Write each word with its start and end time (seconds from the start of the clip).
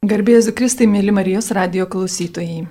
Garbėjus 0.00 0.46
Kristai, 0.56 0.86
mėly 0.88 1.12
Marijos 1.12 1.50
radio 1.52 1.84
klausytojai. 1.84 2.62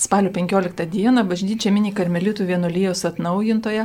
Spalio 0.00 0.30
15 0.32 0.86
dieną 0.88 1.20
bažnyčia 1.28 1.68
mini 1.68 1.90
karmelitų 1.92 2.46
vienuolijos 2.48 3.04
atnaujintoje, 3.04 3.82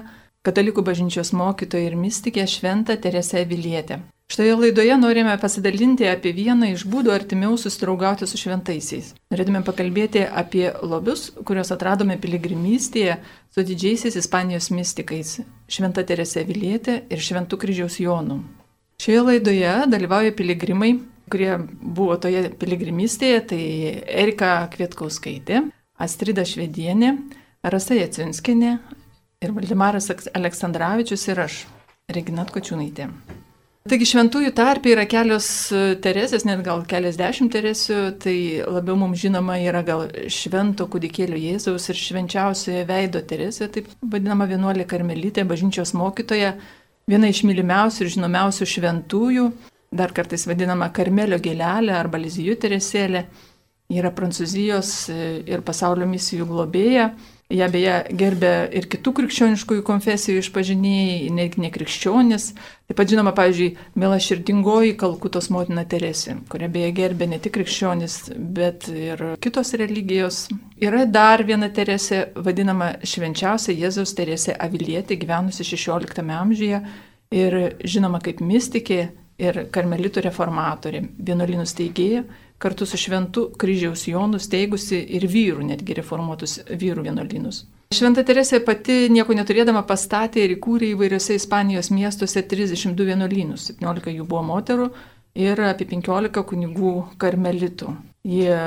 katalikų 0.47 0.85
bažnyčios 0.87 1.33
mokytoja 1.35 1.89
ir 1.89 1.97
mystikė 1.99 2.47
Šventą 2.47 2.95
Teresę 2.95 3.43
Vilietę. 3.43 3.99
Šitoje 4.31 4.55
laidoje 4.55 4.95
norime 5.01 5.35
pasidalinti 5.35 6.07
apie 6.07 6.31
vieną 6.31 6.71
iš 6.77 6.87
būdų 6.87 7.11
artimiau 7.11 7.59
susidraugauti 7.59 8.23
su 8.23 8.39
šventaisiais. 8.39 9.11
Norėtume 9.35 9.65
pakalbėti 9.67 10.23
apie 10.23 10.69
lobius, 10.79 11.33
kuriuos 11.43 11.75
atradome 11.75 12.15
piligrimystėje 12.15 13.19
su 13.51 13.67
didžiaisiais 13.67 14.15
Ispanijos 14.15 14.71
mystikais- 14.71 15.41
Šventa 15.75 16.07
Teresė 16.07 16.47
Vilietė 16.47 17.01
ir 17.11 17.19
Šventų 17.19 17.59
kryžiaus 17.59 17.99
Jonų. 17.99 18.45
Šioje 18.95 19.27
laidoje 19.27 19.81
dalyvauja 19.91 20.31
piligrimai 20.31 21.01
kurie 21.33 21.51
buvo 21.81 22.17
toje 22.21 22.45
piligrimystėje, 22.61 23.39
tai 23.49 23.61
Erika 24.23 24.55
Kvietkauskaitė, 24.73 25.65
Astrida 26.03 26.45
Švedienė, 26.47 27.15
Rasa 27.63 27.97
Jacinskinė 27.97 28.75
ir 29.43 29.55
Valdemaras 29.55 30.11
Aleksandраvičius 30.33 31.29
ir 31.31 31.41
aš, 31.47 31.63
Reginat 32.13 32.51
Kočiūnaitė. 32.53 33.09
Taigi 33.83 34.05
šventųjų 34.07 34.53
tarpė 34.55 34.93
yra 34.93 35.03
kelios 35.11 35.47
teresės, 36.03 36.45
net 36.47 36.61
gal 36.63 36.85
keliasdešimt 36.87 37.51
teresių, 37.51 37.97
tai 38.23 38.35
labiau 38.63 38.95
mums 38.95 39.19
žinoma 39.19 39.57
yra 39.59 39.81
gal 39.83 40.05
švento 40.31 40.87
kūdikėlio 40.91 41.35
Jėzaus 41.35 41.89
ir 41.91 41.99
švenčiausioje 41.99 42.85
veido 42.87 43.19
teresė, 43.27 43.67
taip 43.67 43.89
vadinama 43.99 44.47
vienuolė 44.47 44.85
karmelitė, 44.87 45.43
bažnyčios 45.49 45.91
mokytoja, 45.99 46.53
viena 47.11 47.27
iš 47.27 47.43
mylimiausių 47.43 48.05
ir 48.05 48.13
žinomiausių 48.15 48.69
šventųjų, 48.77 49.49
dar 49.93 50.13
kartais 50.15 50.47
vadinama 50.49 50.89
Karmelio 50.93 51.39
gėlelė 51.41 51.93
arba 51.97 52.21
Lizijų 52.21 52.57
teresėlė, 52.63 53.27
yra 53.93 54.11
Prancūzijos 54.15 54.91
e, 55.11 55.21
ir 55.49 55.63
pasaulio 55.65 56.07
misijų 56.09 56.47
globėja. 56.49 57.13
Ja 57.53 57.67
beje 57.69 57.99
gerbė 58.17 58.49
ir 58.73 58.87
kitų 58.89 59.11
krikščioniškųjų 59.19 59.83
konfesijų 59.85 60.41
išpažinėjai, 60.41 61.27
netgi 61.35 61.61
nekrikščionis. 61.61 62.47
Taip 62.89 62.97
pat 62.97 63.11
žinoma, 63.11 63.33
pavyzdžiui, 63.37 63.67
mėla 63.99 64.17
širdingoji 64.23 64.95
Kalkutos 64.97 65.51
motina 65.53 65.83
Teresė, 65.85 66.39
kurią 66.49 66.71
beje 66.73 66.89
gerbė 66.97 67.27
ne 67.29 67.37
tik 67.43 67.53
krikščionis, 67.59 68.15
bet 68.57 68.87
ir 68.89 69.21
kitos 69.43 69.75
religijos. 69.77 70.47
Yra 70.81 71.03
dar 71.05 71.43
viena 71.45 71.69
Teresė, 71.69 72.23
vadinama 72.33 72.95
švenčiausia 73.05 73.75
Jėzaus 73.75 74.15
Teresė 74.17 74.57
Avilietė, 74.57 75.19
gyvenusi 75.21 75.67
XVI 75.67 76.25
amžiuje 76.39 76.81
ir 77.33 77.59
žinoma 77.85 78.23
kaip 78.23 78.41
mystikė 78.41 79.11
ir 79.41 79.65
karmelitų 79.73 80.23
reformatorė, 80.27 81.03
vienuolynų 81.17 81.65
steigėja, 81.67 82.23
kartu 82.63 82.85
su 82.87 82.97
šventu 82.99 83.49
kryžiaus 83.59 84.05
Jonu 84.07 84.39
steigusi 84.39 84.99
ir 85.17 85.25
vyrų, 85.27 85.65
netgi 85.73 85.97
reformuotus 85.97 86.61
vyrų 86.69 87.07
vienuolynus. 87.09 87.63
Šventa 87.93 88.23
Teresė 88.25 88.61
pati 88.65 89.09
nieko 89.13 89.35
neturėdama 89.37 89.83
pastatė 89.85 90.45
ir 90.45 90.55
įkūrė 90.55 90.93
įvairiose 90.93 91.35
Ispanijos 91.37 91.91
miestuose 91.93 92.41
32 92.41 93.09
vienuolynus, 93.11 93.67
17 93.73 94.15
jų 94.15 94.25
buvo 94.25 94.41
moterų 94.47 94.89
ir 95.37 95.61
apie 95.67 95.85
15 95.91 96.45
kunigų 96.49 96.93
karmelitų. 97.21 97.93
Jie 98.23 98.57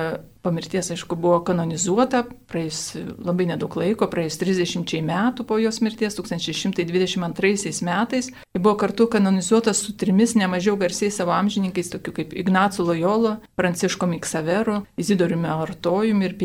po 0.46 0.52
mirties, 0.54 0.92
aišku, 0.94 1.16
buvo 1.18 1.40
kanonizuota, 1.42 2.20
praeis 2.46 2.92
labai 3.18 3.48
nedaug 3.50 3.72
laiko, 3.80 4.06
praeis 4.06 4.36
30 4.38 5.00
metų 5.02 5.42
po 5.48 5.56
jos 5.58 5.80
mirties, 5.82 6.14
1122 6.14 7.72
metais. 7.82 8.28
Ji 8.30 8.60
buvo 8.62 8.76
kartu 8.78 9.08
kanonizuota 9.10 9.74
su 9.74 9.96
trimis 9.98 10.36
nemažiau 10.38 10.78
garsiais 10.78 11.18
savo 11.18 11.34
amžininkais, 11.34 11.90
tokiu 11.96 12.14
kaip 12.14 12.36
Ignacu 12.38 12.86
Lojolo, 12.86 13.32
Pranciško 13.58 14.06
Miksaveru, 14.12 14.84
Izidoriumi 15.02 15.50
Artojumi 15.50 16.28
ir 16.28 16.36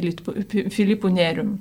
Filipu 0.74 1.14
Neriumi. 1.14 1.60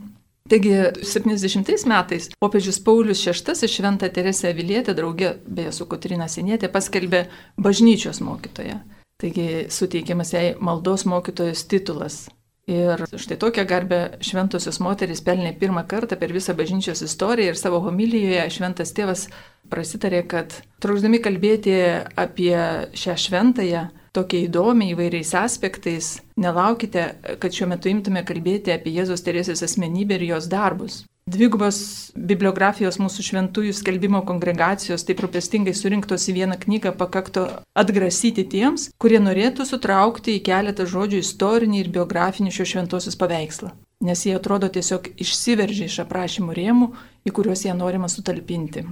Taigi 0.49 0.73
70 1.05 1.85
metais 1.93 2.31
popiežius 2.41 2.81
Paulius 2.81 3.21
VI 3.29 3.69
šventą 3.69 4.09
Teresę 4.09 4.55
Vilietę 4.57 4.97
draugė, 4.97 5.35
beje, 5.45 5.77
su 5.77 5.85
Kotrina 5.93 6.25
Sinietė, 6.25 6.73
paskelbė 6.73 7.27
bažnyčios 7.61 8.25
mokytoje. 8.25 8.81
Taigi 9.21 9.67
suteikiamas 9.69 10.33
jai 10.33 10.45
maldos 10.61 11.05
mokytojos 11.09 11.67
titulas. 11.69 12.23
Ir 12.71 13.03
štai 13.19 13.37
tokią 13.41 13.65
garbę 13.67 13.99
šventosios 14.23 14.79
moteris 14.85 15.23
pelnė 15.27 15.51
pirmą 15.59 15.83
kartą 15.91 16.17
per 16.21 16.31
visą 16.33 16.55
bažnyčios 16.55 17.03
istoriją 17.03 17.51
ir 17.51 17.59
savo 17.59 17.81
homilijoje 17.83 18.45
šventas 18.55 18.95
tėvas 18.95 19.25
prasitarė, 19.73 20.23
kad 20.31 20.55
trauksdami 20.83 21.19
kalbėti 21.25 21.75
apie 22.21 22.55
šią 22.95 23.17
šventąją, 23.25 23.89
tokia 24.15 24.45
įdomi 24.47 24.93
įvairiais 24.95 25.35
aspektais, 25.41 26.21
nelaukite, 26.39 27.09
kad 27.43 27.55
šiuo 27.55 27.73
metu 27.75 27.91
imtume 27.91 28.23
kalbėti 28.29 28.75
apie 28.77 28.95
Jėzos 28.95 29.25
Teresės 29.27 29.65
asmenybę 29.67 30.21
ir 30.21 30.29
jos 30.31 30.47
darbus. 30.53 31.03
Dvigubos 31.31 32.11
bibliografijos 32.17 32.97
mūsų 32.99 33.23
šventųjų 33.23 33.75
skelbimo 33.77 34.23
kongregacijos 34.27 35.05
taip 35.07 35.21
rūpestingai 35.23 35.75
surinktos 35.77 36.25
į 36.31 36.35
vieną 36.41 36.57
knygą 36.65 36.91
pakakto 36.99 37.45
atgrasyti 37.79 38.43
tiems, 38.51 38.89
kurie 38.99 39.21
norėtų 39.23 39.67
sutraukti 39.69 40.35
į 40.39 40.43
keletą 40.49 40.89
žodžių 40.91 41.21
istorinį 41.23 41.85
ir 41.85 41.93
biografinį 41.95 42.55
šio 42.57 42.67
šventosios 42.73 43.19
paveikslą. 43.21 43.71
Nes 44.09 44.25
jie 44.27 44.35
atrodo 44.35 44.73
tiesiog 44.73 45.13
išsiveržia 45.21 45.87
iš 45.87 46.01
aprašymų 46.07 46.57
rėmų, 46.57 46.91
į 47.29 47.35
kuriuos 47.37 47.67
jie 47.69 47.77
norima 47.79 48.11
sutalpinti. 48.11 48.87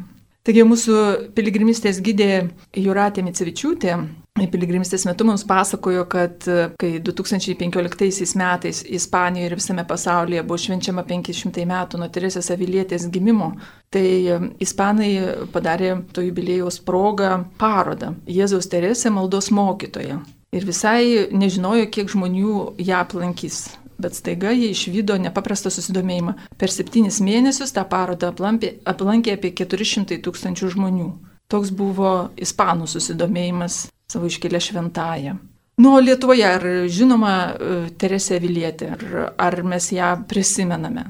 Taigi 0.47 0.65
mūsų 0.65 0.94
piligrimistės 1.37 1.99
gydė 2.04 2.49
Juratė 2.78 3.25
Micevičiūtė 3.26 3.99
piligrimistės 4.47 5.06
metu 5.09 5.26
mums 5.26 5.43
pasakojo, 5.49 6.04
kad 6.10 6.47
e, 6.47 6.69
kai 6.78 6.91
2015 7.03 8.37
metais 8.38 8.82
Ispanijoje 8.87 9.50
ir 9.50 9.56
visame 9.59 9.84
pasaulyje 9.88 10.44
buvo 10.47 10.59
švenčiama 10.62 11.04
500 11.09 11.66
metų 11.69 12.03
nuo 12.03 12.09
Teresės 12.12 12.53
Avilietės 12.54 13.09
gimimo, 13.10 13.53
tai 13.91 14.06
e, 14.28 14.38
Ispanai 14.62 15.10
padarė 15.54 15.97
to 16.15 16.22
jubilėjaus 16.26 16.81
progą 16.87 17.32
parodą 17.59 18.15
Jėzaus 18.28 18.70
Teresė 18.70 19.12
maldos 19.15 19.50
mokytoja. 19.50 20.20
Ir 20.55 20.65
visai 20.65 21.28
nežinojo, 21.32 21.88
kiek 21.93 22.09
žmonių 22.09 22.55
ją 22.81 23.03
aplankys. 23.03 23.66
Bet 23.98 24.14
staiga 24.14 24.53
jie 24.54 24.70
išvydo 24.70 25.16
nepaprastą 25.19 25.72
susidomėjimą. 25.75 26.34
Per 26.59 26.70
septynis 26.70 27.19
mėnesius 27.25 27.75
tą 27.75 27.82
parodą 27.91 28.31
aplankė, 28.31 28.76
aplankė 28.86 29.34
apie 29.34 29.50
400 29.59 30.20
tūkstančių 30.22 30.70
žmonių. 30.76 31.09
Toks 31.50 31.72
buvo 31.75 32.31
ispanų 32.38 32.87
susidomėjimas 32.92 33.87
savo 34.12 34.31
iškėlę 34.31 34.60
šventąją. 34.62 35.38
Nu, 35.78 35.94
o 35.94 36.00
Lietuvoje, 36.03 36.47
ar 36.47 36.64
žinoma 36.91 37.32
e, 37.38 37.76
Teresė 37.98 38.41
Vilietė, 38.42 38.92
ar, 38.97 39.32
ar 39.38 39.56
mes 39.62 39.92
ją 39.94 40.14
prisimename? 40.31 41.04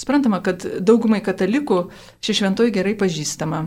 Suprantama, 0.00 0.40
kad 0.42 0.64
daugumai 0.80 1.20
katalikų 1.22 1.84
ši 2.24 2.40
šventoji 2.40 2.74
gerai 2.74 2.96
pažįstama. 2.98 3.64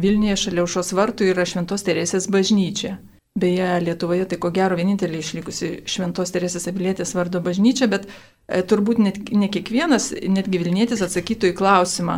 Vilniuje 0.00 0.36
šalia 0.44 0.64
aušos 0.64 0.92
vartų 0.96 1.30
yra 1.32 1.46
Šventos 1.48 1.84
Teresės 1.86 2.28
bažnyčia. 2.30 2.98
Beje, 3.38 3.80
Lietuvoje 3.80 4.24
tai 4.26 4.38
ko 4.42 4.50
gero 4.50 4.74
vienintelė 4.74 5.20
išlikusi 5.22 5.68
Šventos 5.86 6.32
Teresės 6.34 6.66
Avilietės 6.66 7.12
vardo 7.14 7.38
bažnyčia, 7.44 7.86
bet 7.86 8.08
e, 8.10 8.62
turbūt 8.66 8.98
net, 8.98 9.20
ne 9.30 9.46
kiekvienas, 9.46 10.08
netgi 10.26 10.58
Vilnietis 10.58 11.04
atsakytų 11.06 11.52
į 11.52 11.56
klausimą, 11.60 12.16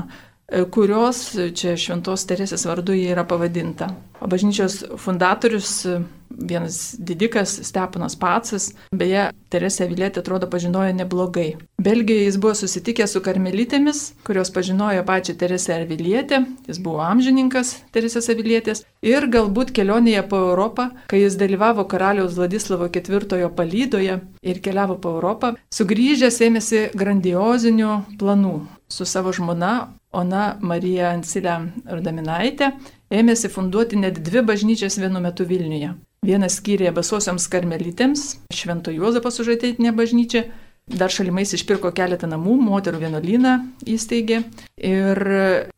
kurios 0.70 1.24
čia 1.56 1.76
Šventos 1.80 2.26
Teresės 2.28 2.66
vardu 2.68 2.96
jie 2.96 3.12
yra 3.14 3.24
pavadinta. 3.28 3.92
O 4.22 4.28
bažnyčios 4.30 4.84
fundatorius, 5.02 5.86
e, 5.86 6.02
vienas 6.30 6.94
didikas 6.98 7.60
Stepanas 7.66 8.14
Pacas, 8.16 8.68
beje, 8.94 9.30
Teresė 9.50 9.88
Vilėtė 9.90 10.22
atrodo 10.22 10.46
pažinojo 10.48 10.92
neblogai. 10.94 11.56
Belgijoje 11.82 12.28
jis 12.28 12.36
buvo 12.40 12.54
susitikęs 12.54 13.12
su 13.12 13.20
karmelitėmis, 13.24 14.02
kurios 14.24 14.52
pažinojo 14.54 15.02
pačią 15.08 15.34
Teresę 15.40 15.74
Avilietę, 15.82 16.44
jis 16.68 16.78
buvo 16.78 17.02
amžininkas 17.04 17.74
Teresės 17.92 18.30
Avilietės 18.32 18.84
ir 19.02 19.26
galbūt 19.26 19.72
kelionėje 19.76 20.22
po 20.28 20.40
Europą, 20.52 20.90
kai 21.10 21.24
jis 21.24 21.36
dalyvavo 21.40 21.84
karaliaus 21.90 22.36
Vladislavo 22.36 22.86
IV 22.92 23.48
palydoje 23.56 24.20
ir 24.42 24.62
keliavo 24.62 25.00
po 25.02 25.16
Europą, 25.16 25.56
sugrįžęs 25.74 26.40
ėmėsi 26.46 26.84
grandiozinių 26.94 27.98
planų 28.20 28.54
su 28.92 29.04
savo 29.08 29.32
žmona 29.32 29.72
Ona 30.12 30.56
Marija 30.60 31.12
Ancilė 31.14 31.58
Rudaminaitė 31.88 32.72
ėmėsi 33.12 33.48
funduoti 33.52 34.00
net 34.00 34.20
dvi 34.24 34.42
bažnyčias 34.44 34.98
vienu 35.00 35.22
metu 35.24 35.46
Vilniuje. 35.48 35.94
Vieną 36.22 36.46
skyrė 36.52 36.92
basosioms 36.94 37.48
karmelitėms, 37.50 38.26
Švento 38.54 38.92
Juozapo 38.94 39.32
sužadėtinė 39.34 39.90
bažnyčia, 39.96 40.44
dar 40.86 41.10
šalimais 41.10 41.54
išpirko 41.56 41.90
keletą 41.96 42.28
namų, 42.30 42.58
moterų 42.62 43.00
vienuolyną 43.06 43.54
įsteigė 43.88 44.42
ir 44.76 45.20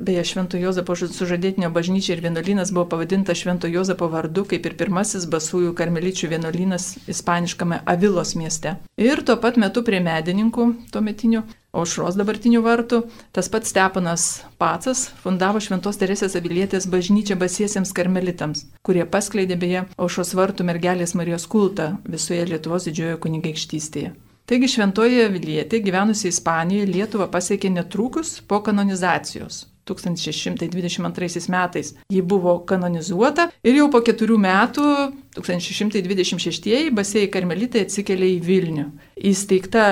beje 0.02 0.24
Švento 0.28 0.60
Juozapo 0.60 0.96
sužadėtinio 0.98 1.70
bažnyčia 1.72 2.16
ir 2.16 2.24
vienuolynas 2.26 2.74
buvo 2.74 2.88
pavadinta 2.92 3.38
Švento 3.38 3.70
Juozapo 3.70 4.10
vardu 4.12 4.44
kaip 4.50 4.66
ir 4.66 4.76
pirmasis 4.80 5.28
basųjų 5.30 5.72
karmeličių 5.78 6.32
vienuolynas 6.34 6.90
ispaniškame 7.08 7.84
Avilos 7.86 8.34
mieste. 8.36 8.76
Ir 9.00 9.22
tuo 9.22 9.38
pat 9.40 9.60
metu 9.60 9.86
prie 9.86 10.02
medininkų 10.04 10.72
tuometinių 10.92 11.44
aušros 11.74 12.16
dabartinių 12.18 12.62
vartų. 12.64 13.00
Tas 13.34 13.50
pats 13.52 13.72
Stepanas 13.74 14.26
Pacas 14.60 15.08
fundavo 15.24 15.60
Šventos 15.62 15.98
Teresės 16.00 16.38
Avilietės 16.38 16.86
bažnyčią 16.90 17.36
basiesiems 17.40 17.92
karmelitams, 17.96 18.66
kurie 18.86 19.04
paskleidė 19.04 19.58
beje 19.60 19.84
aušros 19.98 20.34
vartų 20.38 20.68
mergelės 20.70 21.16
Marijos 21.18 21.48
kultą 21.50 21.96
visoje 22.06 22.46
Lietuvos 22.52 22.88
didžiojo 22.88 23.20
kunigaikštystėje. 23.26 24.14
Taigi 24.44 24.68
Šventoji 24.68 25.22
Avilietė, 25.24 25.80
gyvenusi 25.84 26.28
Ispanijoje, 26.28 26.90
Lietuvą 26.90 27.30
pasiekė 27.32 27.70
netrukus 27.72 28.36
po 28.44 28.60
kanonizacijos. 28.64 29.64
1622 29.88 31.48
metais 31.52 31.92
ji 32.10 32.22
buvo 32.22 32.58
kanonizuota 32.68 33.48
ir 33.64 33.78
jau 33.80 33.90
po 33.92 34.00
keturių 34.04 34.38
metų, 34.40 34.88
1626, 35.36 36.90
basėjai 36.94 37.30
karmelitai 37.34 37.84
atsikėlė 37.84 38.32
į 38.36 38.40
Vilnių. 38.48 38.88
Įsteigta 39.30 39.86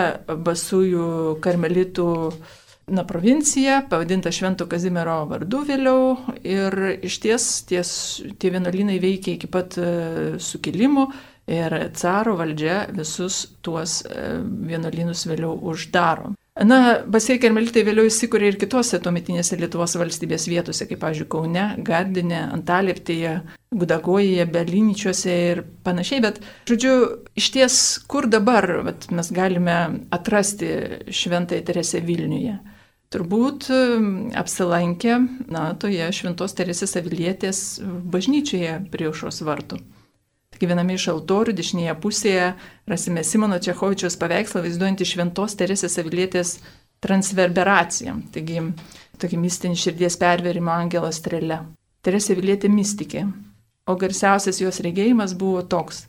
basųjų 0.46 1.38
karmelitų 1.44 2.10
na, 2.92 3.04
provincija, 3.06 3.82
pavadinta 3.90 4.32
Švento 4.34 4.66
Kazimiero 4.70 5.22
vardu 5.30 5.62
vėliau 5.68 6.16
ir 6.44 6.78
iš 7.04 7.18
ties 7.22 7.48
ties 7.68 7.92
tie 8.42 8.52
vienuolynai 8.54 8.98
veikia 9.02 9.36
iki 9.36 9.50
pat 9.50 9.78
e, 9.78 10.38
sukilimų 10.42 11.06
ir 11.52 11.76
caro 11.98 12.36
valdžia 12.38 12.86
visus 12.94 13.44
tuos 13.62 14.02
e, 14.06 14.38
vienuolynus 14.42 15.26
vėliau 15.30 15.56
uždaro. 15.72 16.34
Na, 16.62 16.78
Basėjai 17.10 17.40
karmelitai 17.42 17.82
vėliau 17.86 18.06
įsikūrė 18.06 18.52
ir 18.52 18.56
kitose 18.60 19.00
tuometinėse 19.02 19.56
Lietuvos 19.58 19.96
valstybės 19.98 20.44
vietose, 20.50 20.86
kaip, 20.86 21.00
pavyzdžiui, 21.02 21.28
Kaune, 21.32 21.64
Gardinė, 21.82 22.42
Antalieptėje, 22.54 23.32
Gudagoje, 23.74 24.44
Berlyničiuose 24.52 25.36
ir 25.52 25.62
panašiai, 25.86 26.20
bet, 26.22 26.38
žodžiu, 26.68 26.92
iš 27.38 27.48
ties, 27.56 27.78
kur 28.10 28.28
dabar 28.30 28.68
vat, 28.86 29.08
mes 29.10 29.32
galime 29.34 29.78
atrasti 30.14 30.70
Šventąją 31.10 31.66
Teresę 31.66 32.02
Vilniuje? 32.06 32.60
Turbūt 33.12 33.66
apsilankę, 34.40 35.18
na, 35.52 35.64
toje 35.76 36.06
Šventos 36.16 36.54
Teresės 36.56 36.94
Avilietės 37.00 37.64
bažnyčioje 37.82 38.78
prie 38.92 39.10
aušros 39.10 39.42
vartų. 39.44 39.82
Viename 40.60 40.94
iš 40.94 41.08
altorių 41.10 41.56
dešinėje 41.58 41.94
pusėje 42.02 42.52
rasime 42.86 43.24
Simono 43.26 43.58
Čechovičiaus 43.58 44.14
paveikslą 44.20 44.62
vaizduojantį 44.62 45.08
Šventos 45.10 45.56
Teresės 45.58 45.98
Avilietės 45.98 46.52
transverberaciją. 47.02 48.14
Taigi, 48.34 48.60
tokį 49.18 49.40
mistinį 49.42 49.80
širdies 49.82 50.18
perverimo 50.20 50.70
angelą 50.70 51.10
strėlę. 51.10 51.58
Teresė 52.06 52.36
Avilietė 52.36 52.70
mystikė. 52.70 53.26
O 53.90 53.96
garsiausias 53.98 54.60
jos 54.62 54.78
regėjimas 54.86 55.34
buvo 55.38 55.64
toks. 55.66 56.04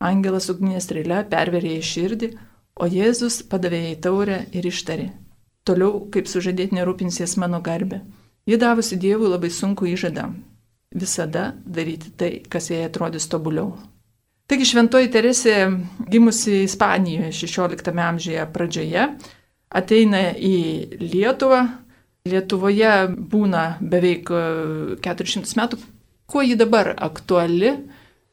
Angelas 0.00 0.48
ugninė 0.48 0.80
strėlė 0.80 1.24
perverė 1.28 1.74
į 1.76 1.84
širdį, 1.84 2.28
o 2.80 2.86
Jėzus 2.88 3.42
padavė 3.50 3.82
jai 3.88 3.96
taurę 4.06 4.38
ir 4.56 4.68
ištarė. 4.70 5.10
Toliau, 5.68 6.06
kaip 6.14 6.30
sužadėti 6.30 6.78
nerūpinsies 6.78 7.36
mano 7.36 7.60
garbė. 7.60 8.00
Ji 8.48 8.56
davusi 8.56 8.96
Dievui 8.96 9.28
labai 9.28 9.50
sunku 9.52 9.84
įžadą. 9.90 10.30
Visada 10.94 11.52
daryti 11.66 12.10
tai, 12.16 12.30
kas 12.48 12.70
jai 12.70 12.86
atrodys 12.86 13.28
tobuliau. 13.28 13.74
Taigi 14.48 14.64
Šventoji 14.70 15.10
Teresė, 15.12 15.56
gimusi 16.08 16.62
Ispanijoje 16.64 17.34
16 17.36 17.90
amžiuje 17.92 18.46
pradžioje, 18.54 19.02
ateina 19.68 20.30
į 20.32 20.56
Lietuvą. 21.02 21.66
Lietuvoje 22.28 22.92
būna 23.32 23.62
beveik 23.80 24.28
400 25.04 25.44
e, 25.44 25.58
metų. 25.60 25.78
Kuo 26.28 26.42
ji 26.44 26.56
dabar 26.60 26.94
aktuali? 26.96 27.74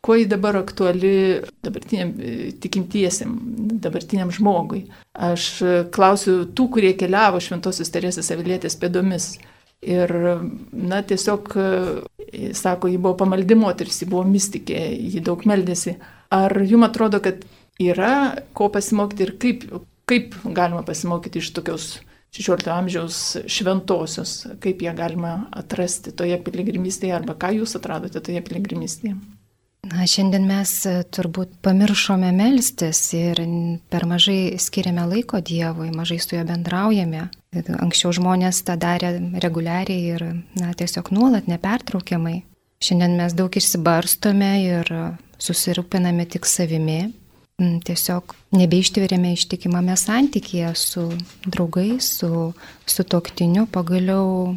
Kuo 0.03 0.15
ji 0.15 0.25
dabar 0.31 0.57
aktuali 0.59 1.41
dabartiniam 1.63 2.11
e, 2.19 2.33
tikintiesiam, 2.63 3.35
dabartiniam 3.83 4.31
žmogui? 4.35 4.85
Aš 5.15 5.49
e, 5.63 5.75
klausiu 5.95 6.45
tų, 6.55 6.69
kurie 6.75 6.93
keliavo 6.99 7.39
Šventosios 7.43 7.91
Teresės 7.91 8.31
Avilietės 8.35 8.75
pėdomis. 8.79 9.33
Ir, 9.85 10.11
na, 10.73 11.03
tiesiog, 11.05 11.51
sako, 12.57 12.89
ji 12.89 12.97
buvo 12.97 13.13
pamaldi 13.19 13.57
moteris, 13.59 13.99
ji 14.01 14.07
buvo 14.09 14.23
mystikė, 14.25 14.79
ji 14.97 15.21
daug 15.25 15.43
meldėsi. 15.45 15.93
Ar 16.33 16.55
jums 16.65 16.87
atrodo, 16.87 17.21
kad 17.21 17.45
yra 17.81 18.15
ko 18.57 18.71
pasimokyti 18.73 19.27
ir 19.27 19.35
kaip, 19.41 19.67
kaip 20.09 20.35
galima 20.45 20.81
pasimokyti 20.87 21.43
iš 21.43 21.51
tokios 21.53 21.87
16 22.35 22.71
amžiaus 22.71 23.21
šventosios, 23.47 24.33
kaip 24.63 24.81
ją 24.83 24.95
galima 24.97 25.37
atrasti 25.55 26.11
toje 26.15 26.37
piligrimystėje 26.43 27.15
arba 27.15 27.37
ką 27.39 27.53
jūs 27.61 27.77
atradote 27.79 28.19
toje 28.19 28.41
piligrimystėje? 28.43 29.15
Na, 29.85 30.01
šiandien 30.09 30.47
mes 30.49 30.71
turbūt 31.13 31.59
pamiršome 31.63 32.31
melstis 32.33 32.99
ir 33.13 33.37
per 33.93 34.07
mažai 34.09 34.57
skiriame 34.57 35.03
laiko 35.11 35.37
Dievui, 35.45 35.91
mažai 35.93 36.17
su 36.23 36.33
juo 36.33 36.45
bendraujame. 36.47 37.27
Anksčiau 37.79 38.13
žmonės 38.15 38.63
tą 38.67 38.75
darė 38.79 39.15
reguliariai 39.43 40.15
ir 40.15 40.25
na, 40.59 40.73
tiesiog 40.77 41.11
nuolat, 41.15 41.49
nepertraukiamai. 41.51 42.41
Šiandien 42.83 43.15
mes 43.19 43.35
daug 43.37 43.53
išsibarstome 43.55 44.49
ir 44.65 44.91
susirūpiname 45.41 46.25
tik 46.31 46.47
savimi, 46.47 47.13
tiesiog 47.57 48.35
nebeištveriame 48.55 49.31
ištikimame 49.35 49.95
santykėje 49.99 50.73
su 50.79 51.05
draugais, 51.47 52.09
su, 52.19 52.51
su 52.85 53.05
toktiniu, 53.07 53.65
pagaliau, 53.71 54.55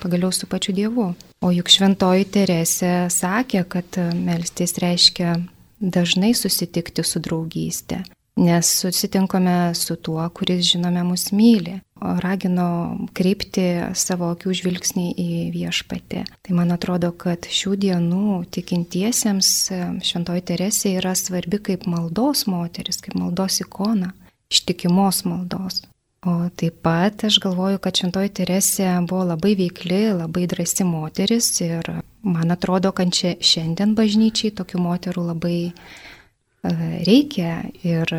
pagaliau 0.00 0.32
su 0.32 0.48
pačiu 0.48 0.74
Dievu. 0.76 1.12
O 1.42 1.52
juk 1.52 1.68
šventoji 1.68 2.30
Teresė 2.32 2.94
sakė, 3.12 3.66
kad 3.68 4.00
melstis 4.16 4.78
reiškia 4.80 5.36
dažnai 5.82 6.32
susitikti 6.38 7.04
su 7.04 7.20
draugystė 7.20 8.02
nes 8.36 8.80
susitinkame 8.80 9.74
su 9.74 9.96
tuo, 9.96 10.28
kuris 10.30 10.64
žinome 10.72 11.02
mus 11.02 11.32
myli. 11.32 11.80
Ragino 12.22 12.66
kreipti 13.16 13.66
savo 13.98 14.32
akių 14.34 14.54
žvilgsnį 14.58 15.06
į 15.18 15.28
viešpatį. 15.54 16.24
Tai 16.42 16.56
man 16.58 16.74
atrodo, 16.74 17.12
kad 17.14 17.46
šių 17.46 17.76
dienų 17.84 18.40
tikintiesiems 18.54 19.52
Šventoji 20.02 20.44
Teresė 20.52 20.96
yra 21.00 21.14
svarbi 21.18 21.62
kaip 21.70 21.86
maldos 21.90 22.46
moteris, 22.50 23.00
kaip 23.04 23.16
maldos 23.18 23.60
ikona, 23.64 24.12
ištikimos 24.52 25.24
maldos. 25.28 25.82
O 26.22 26.36
taip 26.54 26.76
pat 26.86 27.24
aš 27.26 27.40
galvoju, 27.42 27.80
kad 27.82 27.98
Šventoji 27.98 28.30
Teresė 28.38 28.88
buvo 29.10 29.24
labai 29.32 29.56
veikli, 29.58 30.04
labai 30.14 30.46
drąsi 30.50 30.86
moteris 30.86 31.48
ir 31.64 31.88
man 32.22 32.54
atrodo, 32.54 32.92
kad 32.94 33.10
čia 33.14 33.34
šiandien 33.42 33.96
bažnyčiai 33.98 34.54
tokių 34.54 34.82
moterų 34.84 35.24
labai 35.32 35.56
reikia 36.62 37.64
ir 37.82 38.14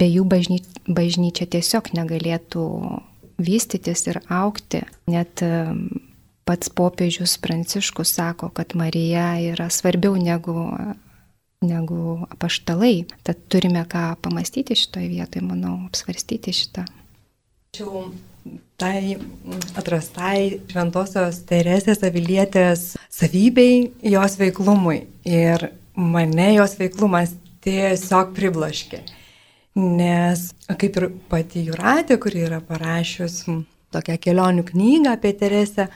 be 0.00 0.08
jų 0.08 0.24
bažny, 0.28 0.60
bažnyčia 0.88 1.46
tiesiog 1.50 1.92
negalėtų 1.96 2.64
vystytis 3.40 4.06
ir 4.08 4.20
aukti. 4.32 4.82
Net 5.10 5.42
pats 6.48 6.72
popiežius 6.74 7.36
Pranciškus 7.42 8.14
sako, 8.16 8.50
kad 8.56 8.74
Marija 8.78 9.34
yra 9.52 9.68
svarbiau 9.70 10.16
negu, 10.18 10.56
negu 11.64 12.16
apaštalai. 12.30 13.04
Tad 13.26 13.44
turime 13.52 13.84
ką 13.88 14.14
pamastyti 14.24 14.76
šitoje 14.78 15.12
vietoje, 15.12 15.44
manau, 15.46 15.76
apsvarstyti 15.90 16.56
šitą. 16.56 16.88
Ačiū 17.70 18.08
tai 18.80 19.18
atrastai 19.78 20.60
šventosios 20.70 21.42
Teresės 21.48 22.00
avilietės 22.06 22.94
savybei, 23.12 23.90
jos 24.00 24.38
veiklumui. 24.40 25.04
Ir 25.28 25.68
mane 25.94 26.48
jos 26.56 26.78
veiklumas 26.80 27.34
tiesiog 27.64 28.32
priblaškė. 28.36 29.02
Nes 29.78 30.48
kaip 30.66 30.96
ir 30.98 31.10
pati 31.30 31.62
Juratė, 31.68 32.16
kuri 32.18 32.42
yra 32.48 32.58
parašius 32.64 33.44
tokią 33.94 34.16
kelionių 34.18 34.64
knygą 34.66 35.12
apie 35.14 35.30
Teresę 35.38 35.86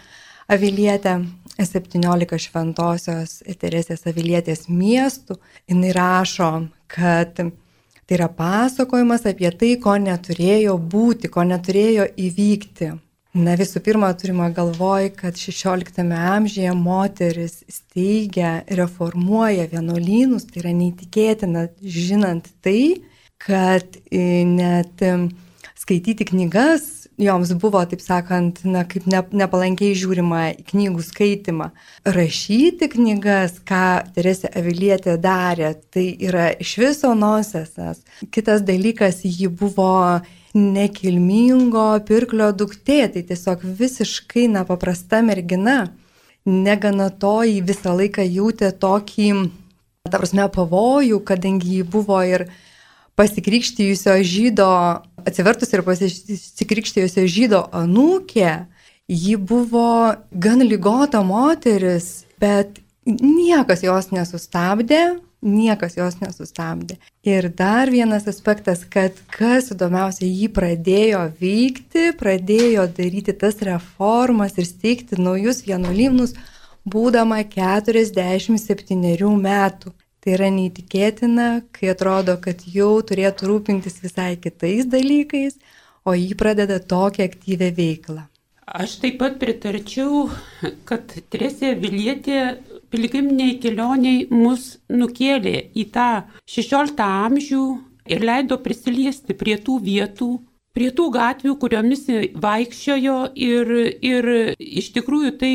Avilietę, 0.49 1.17
17 1.59 2.39
šventosios 2.39 3.41
Teresės 3.59 4.07
Avilietės 4.07 4.69
miestų, 4.69 5.39
jinai 5.71 5.93
rašo, 5.97 6.51
kad 6.87 7.35
tai 7.35 8.17
yra 8.19 8.29
pasakojimas 8.29 9.25
apie 9.27 9.51
tai, 9.51 9.73
ko 9.81 9.97
neturėjo 9.99 10.77
būti, 10.79 11.31
ko 11.33 11.47
neturėjo 11.49 12.07
įvykti. 12.15 12.93
Na 13.35 13.57
visų 13.59 13.81
pirma, 13.83 14.13
turime 14.15 14.47
galvoj, 14.55 15.09
kad 15.17 15.35
16 15.35 16.05
amžiuje 16.15 16.75
moteris 16.79 17.65
steigia, 17.67 18.61
reformuoja 18.71 19.67
vienuolynus, 19.73 20.47
tai 20.47 20.63
yra 20.63 20.75
neįtikėtina, 20.77 21.65
žinant 21.83 22.53
tai, 22.63 23.03
kad 23.45 23.99
e, 24.11 24.43
net 24.49 25.03
skaityti 25.79 26.25
knygas 26.33 27.05
joms 27.17 27.53
buvo, 27.55 27.83
taip 27.87 28.03
sakant, 28.03 28.61
na, 28.67 28.85
kaip 28.89 29.07
ne, 29.11 29.21
nepalankiai 29.39 29.95
žiūrima 29.99 30.41
į 30.51 30.65
knygų 30.71 31.05
skaitimą. 31.07 31.71
Rašyti 32.17 32.89
knygas, 32.95 33.61
ką 33.67 33.85
Teresė 34.17 34.51
Avilietė 34.59 35.17
darė, 35.23 35.75
tai 35.95 36.09
yra 36.19 36.51
iš 36.61 36.77
viso 36.83 37.13
nonsesas. 37.19 38.03
Kitas 38.35 38.65
dalykas, 38.67 39.23
ji 39.25 39.49
buvo 39.49 40.21
nekilmingo 40.55 41.87
pirklio 42.07 42.51
duktė, 42.55 43.05
tai 43.11 43.25
tiesiog 43.27 43.65
visiškai 43.79 44.49
nepaprasta 44.55 45.23
mergina. 45.27 45.93
Negana 46.45 47.09
to, 47.09 47.39
jį 47.47 47.63
visą 47.65 47.95
laiką 47.97 48.27
jautė 48.27 48.69
tokį, 48.77 49.29
ta 50.11 50.19
prasme, 50.21 50.45
pavojų, 50.53 51.23
kadangi 51.25 51.79
jį 51.79 51.87
buvo 51.95 52.19
ir 52.29 52.51
pasikrikštyjusio 53.19 54.17
žydo 54.27 54.69
atsivertus 55.25 55.73
ir 55.75 55.85
pasikrikštėjusio 55.87 57.27
žydo 57.31 57.65
anūkė, 57.75 58.55
ji 59.09 59.37
buvo 59.37 60.15
gan 60.31 60.65
lygota 60.65 61.23
moteris, 61.27 62.25
bet 62.41 62.81
niekas 63.07 63.85
jos 63.85 64.11
nesustabdė, 64.15 65.19
niekas 65.45 65.99
jos 65.99 66.17
nesustabdė. 66.23 66.97
Ir 67.25 67.51
dar 67.53 67.93
vienas 67.93 68.27
aspektas, 68.31 68.85
kad 68.89 69.17
kas 69.33 69.71
įdomiausia, 69.75 70.25
jį 70.25 70.49
pradėjo 70.57 71.27
veikti, 71.41 72.11
pradėjo 72.19 72.89
daryti 72.97 73.37
tas 73.37 73.61
reformas 73.65 74.57
ir 74.59 74.69
steigti 74.69 75.21
naujus 75.21 75.63
vienuolynus, 75.69 76.35
būdama 76.89 77.43
47 77.49 79.37
metų. 79.45 79.93
Tai 80.25 80.33
yra 80.39 80.47
neįtikėtina, 80.49 81.47
kai 81.77 81.91
atrodo, 81.93 82.39
kad 82.41 82.63
jau 82.73 82.95
turėtų 83.05 83.51
rūpintis 83.51 83.99
visai 84.01 84.31
kitais 84.41 84.87
dalykais, 84.89 85.59
o 86.09 86.15
jį 86.17 86.33
pradeda 86.41 86.79
tokią 86.81 87.27
aktyvę 87.29 87.69
veiklą. 87.77 88.25
Aš 88.65 88.95
taip 89.03 89.19
pat 89.21 89.37
pritarčiau, 89.43 90.31
kad 90.89 91.13
Teresė 91.29 91.75
Vilietė 91.77 92.39
piligriminiai 92.89 93.59
kelioniai 93.61 94.25
mus 94.33 94.79
nukėlė 94.89 95.59
į 95.77 95.85
tą 95.93 96.09
16 96.49 97.05
amžių 97.05 97.65
ir 98.09 98.25
leido 98.25 98.57
prisiliesti 98.65 99.37
prie 99.37 99.59
tų 99.61 99.77
vietų, 99.85 100.31
prie 100.73 100.89
tų 100.97 101.11
gatvių, 101.19 101.59
kuriomis 101.61 102.09
vaikščiojo 102.41 103.19
ir, 103.37 103.75
ir 104.01 104.31
iš 104.57 104.95
tikrųjų 104.97 105.37
tai 105.45 105.55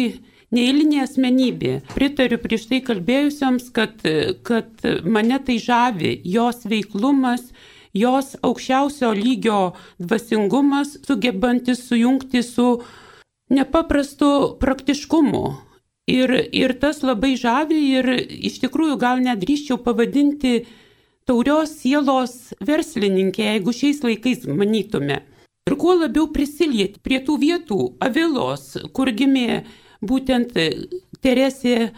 neįlinė 0.55 1.03
asmenybė. 1.05 1.73
Pritariu 1.93 2.39
prieš 2.41 2.67
tai 2.71 2.81
kalbėjusiams, 2.85 3.69
kad, 3.75 4.01
kad 4.47 4.87
mane 5.05 5.39
tai 5.45 5.59
žavi 5.61 6.15
jos 6.25 6.65
veiklumas, 6.69 7.51
jos 7.93 8.35
aukščiausio 8.45 9.13
lygio 9.17 9.61
dvasingumas, 9.99 10.97
sugebantis 11.05 11.85
sujungti 11.87 12.43
su 12.45 12.81
nepaprastu 13.49 14.57
praktiškumu. 14.61 15.45
Ir, 16.09 16.31
ir 16.57 16.73
tas 16.81 17.03
labai 17.05 17.35
žavi 17.37 17.79
ir 17.93 18.07
iš 18.17 18.57
tikrųjų 18.63 18.95
gal 18.97 19.19
nedrįščiau 19.21 19.77
pavadinti 19.85 20.63
taurios 21.29 21.75
sielos 21.83 22.55
verslininkė, 22.65 23.43
jeigu 23.51 23.73
šiais 23.75 24.01
laikais 24.01 24.47
manytume. 24.49 25.19
Ir 25.69 25.75
kuo 25.77 25.93
labiau 25.99 26.25
prisilieti 26.33 26.97
prie 27.05 27.19
tų 27.21 27.35
vietų, 27.43 27.77
Avilos, 28.01 28.71
kur 28.95 29.11
gimė 29.13 29.61
būtent 30.01 30.55
Teresė 31.23 31.91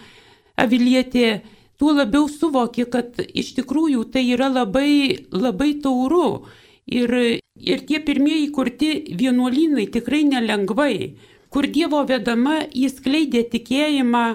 Avilietė, 0.60 1.42
tuo 1.82 1.94
labiau 1.98 2.28
suvoki, 2.30 2.86
kad 2.86 3.18
iš 3.18 3.56
tikrųjų 3.58 4.06
tai 4.14 4.28
yra 4.36 4.52
labai, 4.52 5.26
labai 5.34 5.74
tauru. 5.82 6.46
Ir, 6.92 7.14
ir 7.56 7.84
tie 7.88 8.00
pirmieji 8.04 8.50
kurti 8.54 8.90
vienuolynai 9.18 9.86
tikrai 9.94 10.24
nelengvai, 10.28 10.96
kur 11.54 11.68
Dievo 11.70 12.02
vedama 12.10 12.64
įskleidė 12.68 13.46
tikėjimą, 13.54 14.26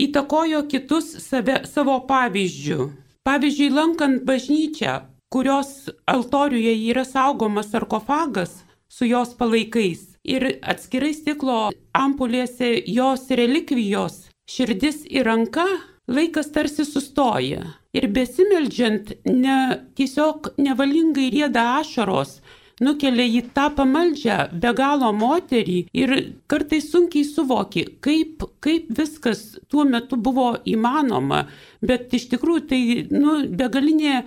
įtakojo 0.00 0.64
kitus 0.70 1.12
save, 1.24 1.62
savo 1.68 2.00
pavyzdžių. 2.08 2.88
Pavyzdžiui, 3.26 3.70
lankant 3.76 4.24
bažnyčią, 4.26 4.94
kurios 5.30 5.90
altoriuje 6.08 6.72
yra 6.90 7.04
saugomas 7.04 7.70
sarkofagas 7.70 8.62
su 8.88 9.06
jos 9.06 9.36
palaikais, 9.38 10.09
ir 10.24 10.46
atskirai 10.62 11.12
stiklo 11.16 11.70
ampulėse 11.96 12.72
jos 12.90 13.28
relikvijos, 13.30 14.28
širdis 14.50 15.04
ir 15.08 15.26
ranka, 15.28 15.66
laikas 16.10 16.50
tarsi 16.54 16.84
sustoja. 16.84 17.74
Ir 17.96 18.06
besimeldžiant, 18.14 19.14
ne, 19.26 19.58
tiesiog 19.98 20.52
nevalingai 20.62 21.30
rėda 21.34 21.64
ašaros, 21.80 22.38
nukelia 22.80 23.26
į 23.28 23.42
tą 23.54 23.66
pamaldžią 23.76 24.36
be 24.62 24.72
galo 24.76 25.10
moterį 25.16 25.78
ir 26.02 26.14
kartais 26.50 26.88
sunkiai 26.92 27.26
suvoki, 27.28 27.84
kaip, 28.04 28.46
kaip 28.64 28.92
viskas 28.96 29.58
tuo 29.68 29.84
metu 29.84 30.16
buvo 30.16 30.52
įmanoma, 30.64 31.44
bet 31.82 32.14
iš 32.16 32.30
tikrųjų 32.34 32.62
tai 32.70 32.84
nu, 33.10 33.40
begalinė 33.48 34.22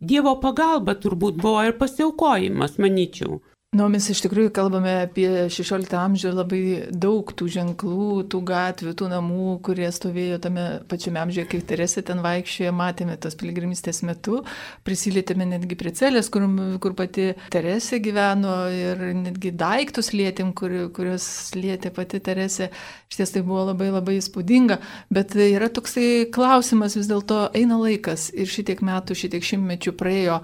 Dievo 0.00 0.32
pagalba 0.40 0.94
turbūt 0.96 1.36
buvo 1.36 1.60
ir 1.68 1.74
pasiaukojimas, 1.76 2.78
manyčiau. 2.80 3.34
Nu, 3.70 3.84
mes 3.86 4.02
iš 4.10 4.18
tikrųjų 4.24 4.50
kalbame 4.50 4.90
apie 5.04 5.28
16 5.46 5.92
amžių 5.94 6.30
labai 6.34 6.60
daug 6.90 7.28
tų 7.38 7.46
ženklų, 7.54 8.06
tų 8.26 8.38
gatvių, 8.48 8.94
tų 8.98 9.10
namų, 9.12 9.44
kurie 9.62 9.86
stovėjo 9.94 10.40
tame 10.42 10.64
pačiame 10.90 11.20
amžiuje, 11.20 11.44
kaip 11.52 11.68
Teresė 11.68 12.02
ten 12.08 12.18
vaikščiojo, 12.24 12.72
matėme 12.74 13.14
tos 13.22 13.36
piligrimystės 13.38 14.00
metu, 14.02 14.40
prisilietėme 14.82 15.46
netgi 15.52 15.78
prie 15.78 15.92
celės, 15.94 16.26
kur, 16.34 16.48
kur 16.82 16.96
pati 16.98 17.28
Teresė 17.54 18.00
gyveno 18.02 18.56
ir 18.74 19.04
netgi 19.20 19.52
daiktus 19.54 20.10
lietėm, 20.18 20.50
kur, 20.58 20.74
kuriuos 20.96 21.28
lietė 21.54 21.92
pati 21.94 22.18
Teresė. 22.26 22.72
Iš 23.06 23.20
ties 23.20 23.34
tai 23.36 23.44
buvo 23.46 23.68
labai 23.68 23.92
labai 23.94 24.16
įspūdinga, 24.18 24.80
bet 25.14 25.38
yra 25.44 25.70
toksai 25.70 26.26
klausimas 26.34 26.98
vis 26.98 27.06
dėlto 27.06 27.44
eina 27.54 27.78
laikas 27.78 28.32
ir 28.34 28.50
šitiek 28.50 28.82
metų, 28.82 29.14
šitiek 29.22 29.46
šimtmečių 29.46 29.94
praėjo. 29.94 30.40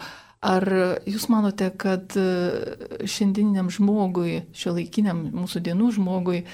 Ar 0.47 0.65
jūs 1.09 1.26
manote, 1.33 1.73
kad 1.81 2.15
e, 2.21 2.26
šiandieniam 3.09 3.71
žmogui, 3.73 4.45
šio 4.55 4.76
laikiniam 4.76 5.25
mūsų 5.35 5.62
dienų 5.67 5.91
žmogui, 5.97 6.45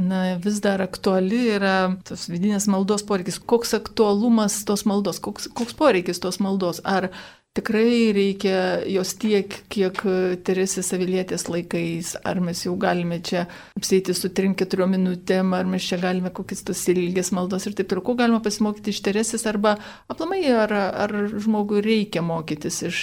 na, 0.00 0.38
vis 0.40 0.62
dar 0.64 0.80
aktuali 0.84 1.42
yra 1.56 1.74
tos 2.08 2.26
vidinės 2.32 2.68
maldos 2.72 3.04
poreikis? 3.08 3.40
Koks 3.40 3.74
aktualumas 3.76 4.62
tos 4.68 4.86
maldos, 4.88 5.20
koks, 5.20 5.50
koks 5.56 5.76
poreikis 5.76 6.22
tos 6.22 6.40
maldos? 6.40 6.80
Ar 6.84 7.10
tikrai 7.56 8.12
reikia 8.12 8.58
jos 8.90 9.14
tiek, 9.20 9.52
kiek 9.72 10.02
Teresės 10.46 10.92
Avilietės 10.96 11.46
laikais, 11.48 12.12
ar 12.26 12.40
mes 12.44 12.60
jau 12.66 12.74
galime 12.80 13.18
čia 13.24 13.46
apsėti 13.78 14.14
su 14.16 14.30
3-4 14.36 14.88
minutėm, 14.92 15.54
ar 15.56 15.68
mes 15.68 15.86
čia 15.86 15.98
galime 16.02 16.32
kokias 16.34 16.64
tos 16.66 16.82
ilgės 16.92 17.32
maldos 17.36 17.66
ir 17.66 17.76
taip 17.78 17.88
toliau, 17.90 18.04
ko 18.04 18.16
galima 18.18 18.42
pasimokyti 18.44 18.92
iš 18.92 19.00
Teresės, 19.06 19.46
arba 19.48 19.76
aplamai, 20.12 20.42
ar, 20.52 20.74
ar 21.06 21.16
žmogui 21.32 21.80
reikia 21.84 22.24
mokytis 22.26 22.82
iš 22.90 23.00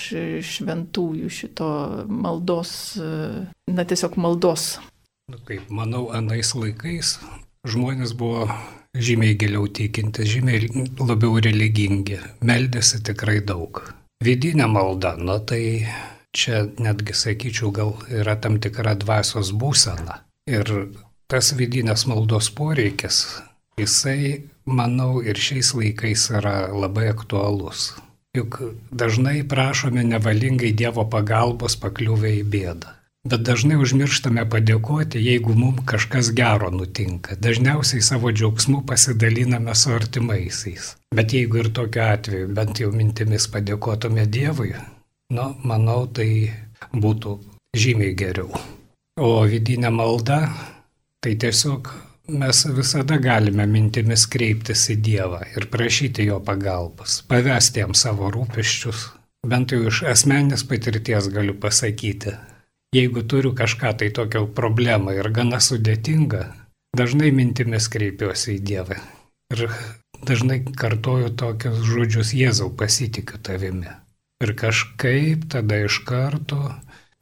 šventųjų 0.54 1.32
šito 1.34 1.72
maldos, 2.08 2.76
na 3.00 3.88
tiesiog 3.90 4.20
maldos. 4.22 4.78
Na, 5.32 5.40
kaip 5.48 5.70
manau, 5.74 6.10
anais 6.14 6.54
laikais 6.54 7.18
žmonės 7.66 8.14
buvo 8.20 8.46
žymiai 8.94 9.38
giliau 9.40 9.66
tikintis, 9.72 10.30
žymiai 10.36 10.70
labiau 11.00 11.40
religingi, 11.42 12.20
meldėsi 12.46 13.02
tikrai 13.08 13.40
daug 13.42 13.82
vidinė 14.24 14.68
malda, 14.72 15.16
nu 15.20 15.38
tai 15.40 15.64
čia 16.34 16.64
netgi 16.82 17.16
sakyčiau, 17.18 17.72
gal 17.76 17.94
yra 18.10 18.36
tam 18.40 18.60
tikra 18.64 18.96
dvasios 19.00 19.54
būsena. 19.54 20.24
Ir 20.50 20.70
tas 21.32 21.54
vidinės 21.58 22.08
maldos 22.10 22.50
poreikis, 22.56 23.20
jisai, 23.80 24.48
manau, 24.66 25.22
ir 25.22 25.40
šiais 25.40 25.74
laikais 25.78 26.30
yra 26.34 26.56
labai 26.74 27.08
aktualus. 27.12 27.94
Juk 28.34 28.60
dažnai 28.90 29.44
prašome 29.46 30.04
nevalingai 30.10 30.74
Dievo 30.74 31.06
pagalbos 31.06 31.78
pakliuvę 31.78 32.32
į 32.40 32.44
bėdą. 32.50 32.96
Bet 33.24 33.46
dažnai 33.48 33.78
užmirštame 33.80 34.44
padėkoti, 34.52 35.22
jeigu 35.24 35.54
mums 35.56 35.86
kažkas 35.88 36.34
gero 36.36 36.68
nutinka. 36.76 37.38
Dažniausiai 37.40 38.04
savo 38.04 38.34
džiaugsmu 38.36 38.82
pasidaliname 38.90 39.76
su 39.80 39.94
artimaisiais. 39.96 40.90
Bet 41.16 41.32
jeigu 41.32 41.62
ir 41.62 41.72
tokiu 41.78 42.04
atveju 42.04 42.52
bent 42.58 42.84
jau 42.84 42.92
mintimis 42.92 43.48
padėkotume 43.54 44.28
Dievui, 44.28 44.74
nu, 45.32 45.48
manau, 45.64 46.04
tai 46.12 46.52
būtų 46.92 47.38
žymiai 47.80 48.12
geriau. 48.20 48.52
O 49.16 49.32
vidinė 49.48 49.94
malda, 49.94 50.44
tai 51.24 51.38
tiesiog 51.40 51.96
mes 52.44 52.64
visada 52.76 53.24
galime 53.24 53.64
mintimis 53.72 54.28
kreiptis 54.28 54.90
į 54.92 55.00
Dievą 55.00 55.46
ir 55.56 55.72
prašyti 55.72 56.28
jo 56.28 56.44
pagalbos, 56.44 57.22
pavesti 57.32 57.86
jam 57.86 57.96
savo 57.96 58.36
rūpeščius. 58.36 59.12
Bent 59.48 59.72
jau 59.72 59.86
iš 59.88 60.04
asmenės 60.12 60.68
patirties 60.68 61.32
galiu 61.32 61.56
pasakyti, 61.56 62.36
Jeigu 62.94 63.24
turiu 63.26 63.56
kažką 63.58 63.96
tai 63.98 64.12
tokio 64.14 64.46
problemą 64.46 65.16
ir 65.18 65.32
gana 65.34 65.58
sudėtinga, 65.58 66.44
dažnai 66.98 67.32
mintimis 67.34 67.90
kreipiuosi 67.90 68.60
į 68.60 68.64
Dievą. 68.70 69.00
Ir 69.54 69.66
dažnai 70.30 70.60
kartoju 70.78 71.34
tokius 71.40 71.82
žodžius 71.90 72.34
Jėzau 72.38 72.70
pasitikiu 72.78 73.42
tavimi. 73.42 73.90
Ir 74.46 74.54
kažkaip 74.60 75.50
tada 75.50 75.82
iš 75.88 76.04
karto 76.06 76.62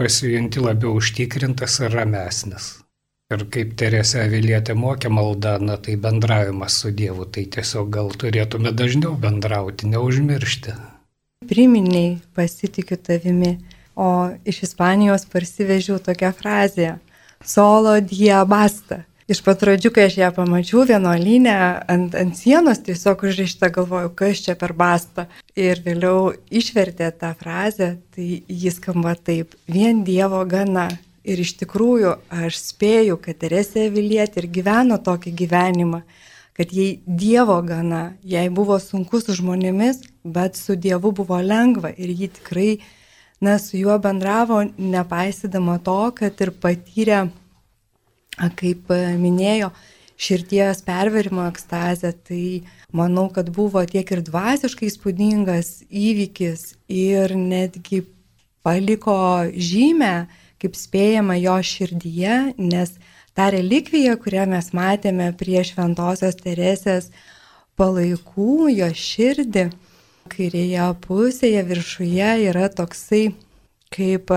pasijunti 0.02 0.60
labiau 0.60 0.98
užtikrintas 1.00 1.80
ir 1.86 1.96
ramesnis. 1.96 2.72
Ir 3.32 3.46
kaip 3.54 3.76
Teresė 3.80 4.26
Avilietė 4.26 4.76
mokė 4.76 5.08
maldą, 5.14 5.56
na 5.64 5.78
tai 5.80 5.96
bendravimas 5.96 6.82
su 6.82 6.92
Dievu, 6.92 7.30
tai 7.32 7.46
tiesiog 7.56 7.92
gal 7.96 8.12
turėtume 8.12 8.74
dažniau 8.76 9.14
bendrauti, 9.16 9.88
neužmiršti. 9.94 10.74
Priminiai 11.48 12.18
pasitikiu 12.36 12.98
tavimi 13.00 13.54
O 14.02 14.30
iš 14.46 14.64
Ispanijos 14.66 15.28
parsivežiau 15.30 16.00
tokią 16.02 16.32
frazę- 16.34 16.98
solo 17.54 18.00
diabasta. 18.02 19.04
Iš 19.30 19.40
pat 19.46 19.62
pradžių, 19.62 19.92
kai 19.94 20.08
aš 20.10 20.16
ją 20.18 20.30
pamačiau 20.36 20.82
vienuolinę 20.90 21.54
ant, 21.94 22.16
ant 22.18 22.34
sienos, 22.36 22.82
tiesiog 22.88 23.22
užrišta 23.30 23.70
galvoju, 23.72 24.10
kas 24.18 24.42
čia 24.46 24.56
per 24.60 24.74
bastą. 24.74 25.28
ir 25.56 25.82
vėliau 25.86 26.34
išvertė 26.50 27.12
tą 27.20 27.36
frazę, 27.38 27.98
tai 28.16 28.42
jis 28.48 28.76
skamba 28.80 29.16
taip, 29.16 29.54
vien 29.68 30.04
Dievo 30.04 30.42
gana. 30.46 30.90
Ir 31.24 31.38
iš 31.38 31.54
tikrųjų 31.60 32.16
aš 32.30 32.58
spėju, 32.58 33.20
kad 33.22 33.38
Teresė 33.38 33.92
Vilietė 33.94 34.42
ir 34.42 34.48
gyveno 34.48 34.98
tokį 34.98 35.32
gyvenimą, 35.42 36.02
kad 36.58 36.74
jai 36.74 37.00
Dievo 37.06 37.62
gana, 37.62 38.16
jai 38.24 38.50
buvo 38.50 38.80
sunku 38.80 39.22
su 39.22 39.38
žmonėmis, 39.38 40.02
bet 40.24 40.58
su 40.58 40.76
Dievu 40.76 41.12
buvo 41.12 41.38
lengva 41.38 41.94
ir 41.94 42.10
ji 42.10 42.32
tikrai, 42.40 42.72
na, 43.42 43.58
su 43.60 43.78
juo 43.78 43.98
bendravo, 44.00 44.62
nepaisydama 44.78 45.80
to, 45.86 46.00
kad 46.16 46.42
ir 46.46 46.54
patyrė, 46.62 47.24
kaip 48.58 48.92
minėjo, 49.22 49.72
širties 50.22 50.84
perverimo 50.86 51.48
ekstazę, 51.50 52.14
tai 52.28 52.62
manau, 52.94 53.28
kad 53.34 53.50
buvo 53.54 53.82
tiek 53.90 54.06
ir 54.14 54.22
dvasiškai 54.28 54.92
spūdingas 54.94 55.82
įvykis 55.90 56.76
ir 56.86 57.34
netgi 57.34 58.04
paliko 58.62 59.18
žymę, 59.50 60.28
kaip 60.62 60.78
spėjama 60.78 61.40
jo 61.42 61.58
širdyje, 61.66 62.38
nes 62.62 62.94
ta 63.34 63.50
relikvija, 63.54 64.18
kurią 64.22 64.46
mes 64.54 64.70
matėme 64.78 65.32
prie 65.40 65.64
Šventojios 65.66 66.38
Teresės 66.44 67.10
palaikų, 67.80 68.70
jo 68.76 68.92
širdį, 68.94 69.72
kairėje 70.32 70.90
pusėje 71.06 71.64
viršuje 71.70 72.34
yra 72.50 72.70
toksai 72.74 73.26
kaip 73.92 74.32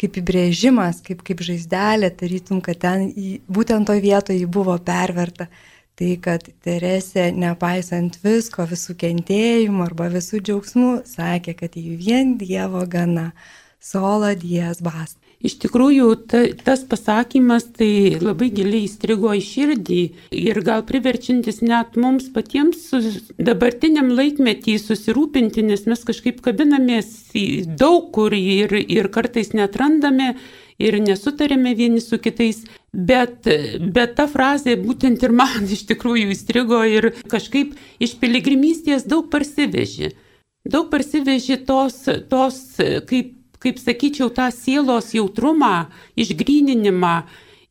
kaip 0.00 0.18
įbrėžimas, 0.20 1.00
kaip, 1.04 1.22
kaip 1.26 1.40
žaizdelė, 1.44 2.10
tarytum, 2.20 2.60
kad 2.64 2.80
ten 2.82 3.08
į, 3.16 3.38
būtent 3.48 3.88
to 3.88 3.96
vietoje 4.00 4.42
jį 4.42 4.50
buvo 4.52 4.76
perverta. 4.84 5.48
Tai, 5.96 6.10
kad 6.20 6.42
Teresė, 6.60 7.30
nepaisant 7.32 8.18
visko, 8.20 8.66
visų 8.68 8.98
kentėjimų 9.00 9.86
arba 9.86 10.10
visų 10.12 10.42
džiaugsmų, 10.44 10.90
sakė, 11.08 11.54
kad 11.56 11.78
jį 11.80 11.94
vien 11.96 12.34
Dievo 12.36 12.82
gana, 12.84 13.30
sola 13.80 14.34
dies 14.36 14.84
bast. 14.84 15.16
Iš 15.44 15.58
tikrųjų, 15.60 16.06
ta, 16.32 16.42
tas 16.64 16.80
pasakymas 16.88 17.66
tai 17.76 18.16
labai 18.16 18.48
giliai 18.56 18.86
įstrigo 18.86 19.34
į 19.36 19.42
širdį 19.44 19.98
ir 20.32 20.60
gal 20.64 20.80
priverčiantis 20.88 21.60
net 21.60 21.98
mums 22.00 22.30
patiems 22.32 22.88
dabartiniam 23.36 24.08
laikmetį 24.16 24.78
susirūpinti, 24.80 25.66
nes 25.68 25.84
mes 25.90 26.06
kažkaip 26.08 26.40
kabinamės 26.44 27.10
daug 27.76 28.08
kur 28.16 28.32
ir, 28.32 28.72
ir 28.80 29.10
kartais 29.12 29.52
netrandame 29.52 30.32
ir 30.80 30.98
nesutarėme 31.04 31.76
vieni 31.76 32.00
su 32.00 32.16
kitais, 32.20 32.64
bet, 32.92 33.44
bet 33.92 34.16
ta 34.16 34.26
frazė 34.32 34.78
būtent 34.80 35.20
ir 35.20 35.36
man 35.36 35.68
iš 35.68 35.84
tikrųjų 35.92 36.32
įstrigo 36.32 36.80
ir 36.88 37.12
kažkaip 37.28 37.76
iš 38.00 38.16
piligrimystės 38.20 39.04
daug 39.04 39.28
parsivežė. 39.32 40.14
Daug 40.66 40.88
parsivežė 40.90 41.60
tos, 41.68 42.06
tos 42.32 42.62
kaip 43.06 43.36
kaip 43.66 43.82
sakyčiau, 43.82 44.30
tą 44.30 44.50
sielos 44.54 45.10
jautrumą, 45.16 45.88
išgryninimą. 46.14 47.16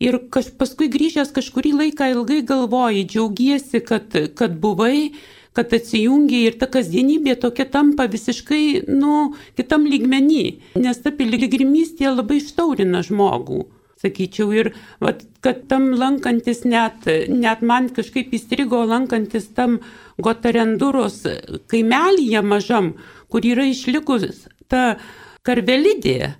Ir 0.03 0.19
kaž, 0.31 0.51
paskui 0.59 0.89
grįžęs 0.91 1.31
kažkurį 1.35 1.71
laiką 1.79 2.11
ilgai 2.11 2.41
galvoji, 2.43 3.05
džiaugiesi, 3.07 3.79
kad, 3.79 4.11
kad 4.35 4.57
buvai, 4.59 5.13
kad 5.55 5.71
atsijungi 5.71 6.41
ir 6.49 6.57
ta 6.59 6.67
kasdienybė 6.67 7.37
tokia 7.39 7.63
tampa 7.71 8.09
visiškai, 8.11 8.83
nu, 8.91 9.31
kitam 9.55 9.87
lygmenį. 9.87 10.43
Nes 10.83 10.99
ta 10.99 11.15
piligrimystė 11.15 12.11
labai 12.11 12.41
ištaurina 12.41 13.05
žmogų 13.07 13.63
sakyčiau. 14.03 14.51
Ir 14.51 14.71
vat, 15.03 15.23
kad 15.45 15.63
tam 15.71 15.93
lankantis 15.95 16.65
net, 16.67 17.07
net 17.31 17.63
man 17.63 17.87
kažkaip 17.95 18.35
įstrigo 18.35 18.83
lankantis 18.89 19.47
tam 19.55 19.79
Gotarendūros 20.15 21.23
kaimelyje 21.71 22.43
mažam, 22.43 22.93
kur 23.31 23.43
yra 23.47 23.65
išlikus 23.67 24.45
ta 24.71 24.97
Karvelidė. 25.45 26.35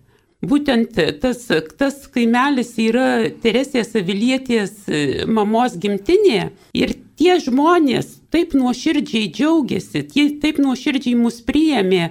Būtent 0.46 0.98
tas, 1.22 1.46
tas 1.80 1.96
kaimelis 2.14 2.76
yra 2.82 3.32
Teresės 3.42 3.96
Avilietės 3.98 4.84
e, 4.86 5.26
mamos 5.26 5.78
gimtinė 5.82 6.52
ir 6.76 6.94
tie 7.18 7.38
žmonės 7.42 8.20
taip 8.34 8.54
nuoširdžiai 8.58 9.32
džiaugiasi, 9.34 10.04
tie 10.12 10.28
taip 10.42 10.60
nuoširdžiai 10.62 11.16
mus 11.18 11.40
priėmė 11.48 12.10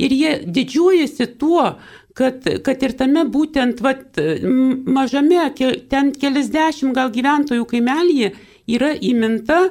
ir 0.00 0.14
jie 0.14 0.32
didžiuojasi 0.46 1.28
tuo, 1.38 1.74
kad, 2.18 2.46
kad 2.64 2.82
ir 2.82 2.94
tame 2.98 3.26
būtent 3.30 3.82
vat, 3.84 4.18
mažame, 4.88 5.44
ten 5.92 6.10
keliasdešimt 6.16 6.96
gal 6.96 7.12
gyventojų 7.14 7.68
kaimelyje 7.68 8.32
yra 8.78 8.94
įminta 8.96 9.68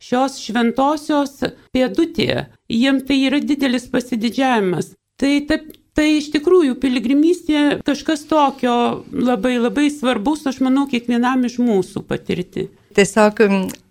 šios 0.00 0.38
šventosios 0.40 1.42
pėdutė. 1.74 2.46
Jiem 2.72 3.02
tai 3.04 3.20
yra 3.26 3.42
didelis 3.44 3.84
pasididžiavimas. 3.92 4.94
Tai 5.20 5.34
ta 5.48 5.58
Tai 6.00 6.06
iš 6.16 6.30
tikrųjų 6.32 6.78
piligrimystė 6.80 7.62
kažkas 7.84 8.22
tokio 8.24 8.74
labai 9.12 9.58
labai 9.60 9.90
svarbus, 9.92 10.46
aš 10.48 10.62
manau, 10.64 10.86
kiekvienam 10.88 11.44
iš 11.44 11.58
mūsų 11.60 12.00
patirti 12.08 12.70
tiesiog 12.96 13.40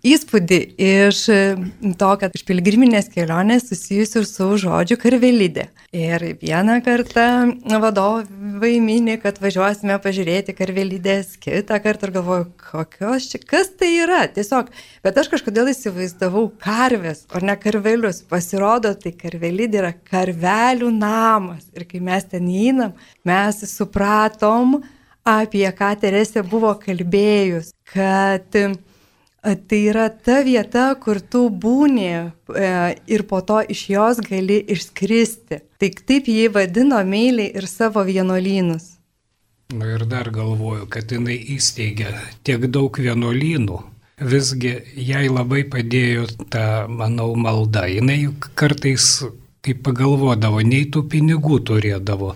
įspūdį 0.05 0.59
iš 0.79 1.21
to, 1.99 2.09
kad 2.21 2.35
iš 2.35 2.43
pilgriminės 2.47 3.09
kelionės 3.11 3.67
susijusių 3.69 4.23
su 4.27 4.47
žodžiu 4.63 4.97
karvelidė. 5.01 5.67
Ir 5.95 6.23
vieną 6.39 6.77
kartą 6.85 7.25
vadovai 7.81 8.75
mini, 8.83 9.17
kad 9.21 9.39
važiuosime 9.41 9.97
pažiūrėti 10.03 10.53
karvelidės, 10.57 11.33
kitą 11.41 11.79
kartą 11.83 12.09
ir 12.09 12.13
galvoju, 12.19 12.45
kokios 12.69 13.31
čia, 13.31 13.41
kas 13.41 13.71
tai 13.79 13.89
yra. 14.03 14.21
Tiesiog, 14.35 14.69
bet 15.05 15.17
aš 15.17 15.31
kažkodėl 15.33 15.71
įsivaizdavau 15.73 16.45
karvės, 16.61 17.25
o 17.33 17.41
ne 17.43 17.57
karvelius. 17.59 18.21
Pasirodo, 18.29 18.93
tai 18.99 19.15
karvelidė 19.17 19.81
yra 19.81 19.95
karvelių 20.11 20.91
namas. 20.93 21.65
Ir 21.73 21.87
kai 21.89 22.03
mes 22.03 22.29
ten 22.29 22.47
įeinam, 22.51 22.93
mes 23.27 23.63
supratom, 23.71 24.77
apie 25.27 25.65
ką 25.75 25.89
Teresė 26.01 26.45
buvo 26.47 26.75
kalbėjus, 26.79 27.73
kad 27.89 28.55
Tai 29.39 29.79
yra 29.87 30.09
ta 30.11 30.41
vieta, 30.43 30.89
kur 30.99 31.21
tu 31.23 31.45
būni 31.47 32.09
e, 32.11 32.71
ir 33.07 33.23
po 33.29 33.39
to 33.39 33.61
iš 33.71 33.85
jos 33.93 34.19
gali 34.25 34.59
išskristi. 34.75 35.61
Tai 35.79 35.89
taip 36.11 36.27
jį 36.27 36.49
vadino 36.55 36.99
meiliai 37.07 37.53
ir 37.55 37.67
savo 37.71 38.03
vienuolynus. 38.03 38.97
Na 39.71 39.85
ir 39.95 40.03
dar 40.09 40.27
galvoju, 40.33 40.89
kad 40.91 41.11
jinai 41.13 41.37
įsteigė 41.55 42.11
tiek 42.43 42.67
daug 42.67 42.99
vienuolynų. 42.99 43.79
Visgi 44.19 44.73
jai 45.07 45.27
labai 45.31 45.63
padėjo 45.71 46.25
ta, 46.51 46.63
manau, 46.91 47.31
malda. 47.39 47.85
Jinai 47.87 48.33
kartais, 48.59 49.21
kaip 49.63 49.85
pagalvodavo, 49.85 50.59
nei 50.65 50.89
tų 50.91 51.05
pinigų 51.13 51.61
turėdavo. 51.69 52.33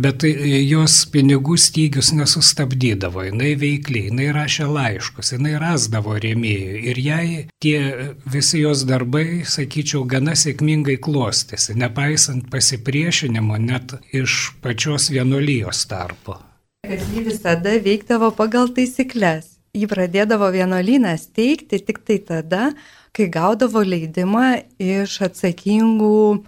Bet 0.00 0.24
e, 0.24 0.32
jos 0.64 1.02
pinigų 1.12 1.56
stygius 1.60 2.12
nesustabdydavo, 2.16 3.24
jinai 3.26 3.52
veikliai, 3.60 4.08
jinai 4.08 4.28
rašė 4.34 4.68
laiškus, 4.70 5.34
jinai 5.34 5.56
rasdavo 5.60 6.14
rėmėjų 6.22 6.82
ir 6.92 7.00
jai 7.04 7.24
tie 7.62 7.78
visi 8.24 8.62
jos 8.62 8.84
darbai, 8.88 9.42
sakyčiau, 9.44 10.04
gana 10.08 10.36
sėkmingai 10.38 10.96
klostėsi, 11.02 11.76
nepaisant 11.80 12.48
pasipriešinimo 12.52 13.58
net 13.60 13.96
iš 14.16 14.54
pačios 14.64 15.10
vienuolijos 15.12 15.82
tarpo. 15.90 16.38
Kad 16.86 17.02
ji 17.12 17.26
visada 17.26 17.76
veikdavo 17.84 18.30
pagal 18.38 18.70
taisyklės. 18.76 19.58
Ji 19.76 19.86
pradėdavo 19.86 20.48
vienuolyną 20.50 21.12
steigti 21.20 21.78
tik 21.86 22.00
tai 22.06 22.16
tada, 22.26 22.70
kai 23.14 23.28
gaudavo 23.30 23.84
leidimą 23.86 24.64
iš 24.82 25.20
atsakingų 25.28 26.40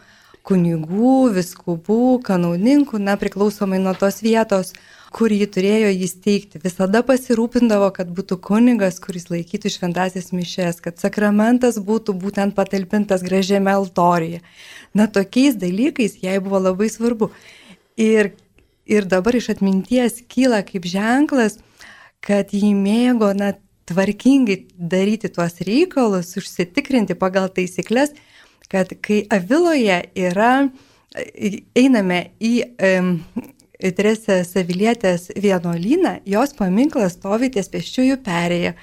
kunigų, 0.47 1.33
viskubų, 1.37 2.19
kanauninkų, 2.27 2.99
na 2.99 3.15
priklausomai 3.21 3.79
nuo 3.83 3.95
tos 3.99 4.21
vietos, 4.25 4.73
kur 5.13 5.33
jį 5.33 5.47
turėjo 5.55 5.91
įsteigti. 6.07 6.61
Visada 6.63 7.03
pasirūpindavo, 7.07 7.91
kad 7.95 8.11
būtų 8.17 8.39
kunigas, 8.43 8.99
kuris 9.03 9.29
laikytų 9.31 9.73
šventasis 9.75 10.33
mišes, 10.35 10.81
kad 10.85 10.99
sakramentas 11.03 11.79
būtų 11.79 12.17
būtent 12.19 12.57
patalpintas 12.57 13.25
gražiame 13.27 13.75
altorijoje. 13.75 14.41
Na 14.97 15.07
tokiais 15.07 15.59
dalykais 15.61 16.19
jai 16.25 16.39
buvo 16.41 16.63
labai 16.63 16.89
svarbu. 16.93 17.31
Ir, 18.01 18.33
ir 18.89 19.07
dabar 19.07 19.37
iš 19.37 19.53
atminties 19.53 20.23
kyla 20.33 20.63
kaip 20.67 20.89
ženklas, 20.89 21.61
kad 22.25 22.55
jį 22.57 22.73
mėgo, 22.79 23.31
na, 23.37 23.53
tvarkingai 23.93 24.63
daryti 24.79 25.29
tuos 25.33 25.59
reikalus, 25.67 26.37
užsitikrinti 26.39 27.17
pagal 27.19 27.51
taisyklės 27.53 28.15
kad 28.73 28.95
kai 29.05 29.23
Aviloje 29.33 29.99
yra, 30.19 30.53
einame 31.77 32.23
į 32.41 32.55
um, 32.81 33.15
Teresės 33.83 34.53
Savilietės 34.55 35.29
vienuolyną, 35.43 36.21
jos 36.31 36.55
paminklas 36.55 37.17
stovi 37.19 37.51
ties 37.53 37.69
pėsčiųjų 37.73 38.21
perėje. 38.23 38.77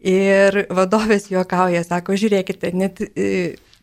Ir 0.00 0.56
vadovės 0.72 1.28
juokauja, 1.30 1.84
sako, 1.84 2.16
žiūrėkite, 2.18 2.72
net 2.74 3.02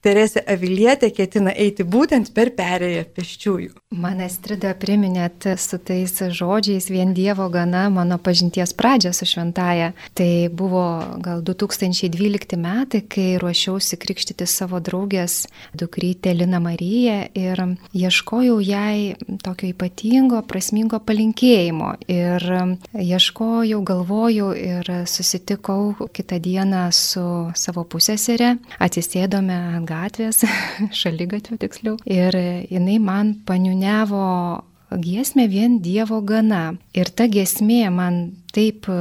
Teresė 0.05 0.43
Avilietė 0.45 1.09
ketina 1.09 1.51
eiti 1.57 1.81
būtent 1.81 2.29
per 2.35 2.51
perėją 2.57 3.03
pėsčiųjų. 3.15 3.71
Man 3.97 4.21
Estrida 4.21 4.73
priminėt 4.77 5.47
su 5.57 5.79
tais 5.81 6.13
žodžiais 6.37 6.89
vien 6.91 7.15
Dievo 7.17 7.47
gana 7.49 7.87
mano 7.89 8.19
pažinties 8.21 8.75
pradžią 8.77 9.13
su 9.15 9.25
šventaja. 9.25 9.93
Tai 10.13 10.29
buvo 10.53 10.83
gal 11.23 11.41
2012 11.41 12.59
metai, 12.61 13.01
kai 13.09 13.39
ruošiausi 13.41 13.97
krikštyti 13.97 14.45
savo 14.45 14.77
draugės 14.83 15.47
dukrytę 15.73 16.35
Lina 16.35 16.61
Mariją 16.61 17.17
ir 17.33 17.63
ieškojau 17.97 18.59
jai 18.61 19.15
tokio 19.41 19.71
ypatingo, 19.73 20.43
prasmingo 20.45 21.01
palinkėjimo. 21.01 21.95
Ir 22.11 22.47
ieškojau, 23.01 23.81
galvojau 23.81 24.53
ir 24.53 24.93
susitikau 25.09 26.09
kitą 26.13 26.37
dieną 26.43 26.85
su 26.93 27.25
savo 27.57 27.87
pusėserė, 27.89 28.53
atsisėdome 28.77 29.57
ant 29.57 29.86
gatvės, 29.87 30.43
šalygatvio 31.01 31.59
tiksliau. 31.61 31.97
Ir 32.05 32.35
jinai 32.69 32.97
man 33.03 33.35
paniuniavo 33.47 34.25
giesmę 34.91 35.47
vien 35.51 35.79
Dievo 35.83 36.21
gana. 36.21 36.75
Ir 36.95 37.11
ta 37.11 37.27
giesmė 37.27 37.87
man 37.91 38.21
taip 38.57 38.89
e, 38.89 38.97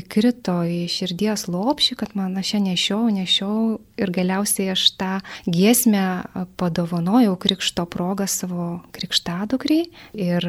įkrito 0.00 0.60
į 0.64 0.84
širdies 0.90 1.46
lopšį, 1.52 1.98
kad 2.00 2.14
man 2.16 2.38
aš 2.40 2.54
ją 2.56 2.60
nešiau, 2.64 3.02
nešiau 3.12 3.56
ir 4.00 4.10
galiausiai 4.14 4.72
aš 4.72 4.86
tą 4.98 5.12
giesmę 5.46 6.24
padovanojau 6.58 7.36
krikšto 7.40 7.84
progą 7.90 8.26
savo 8.30 8.68
krikštadukriai. 8.94 9.86
Ir 10.16 10.46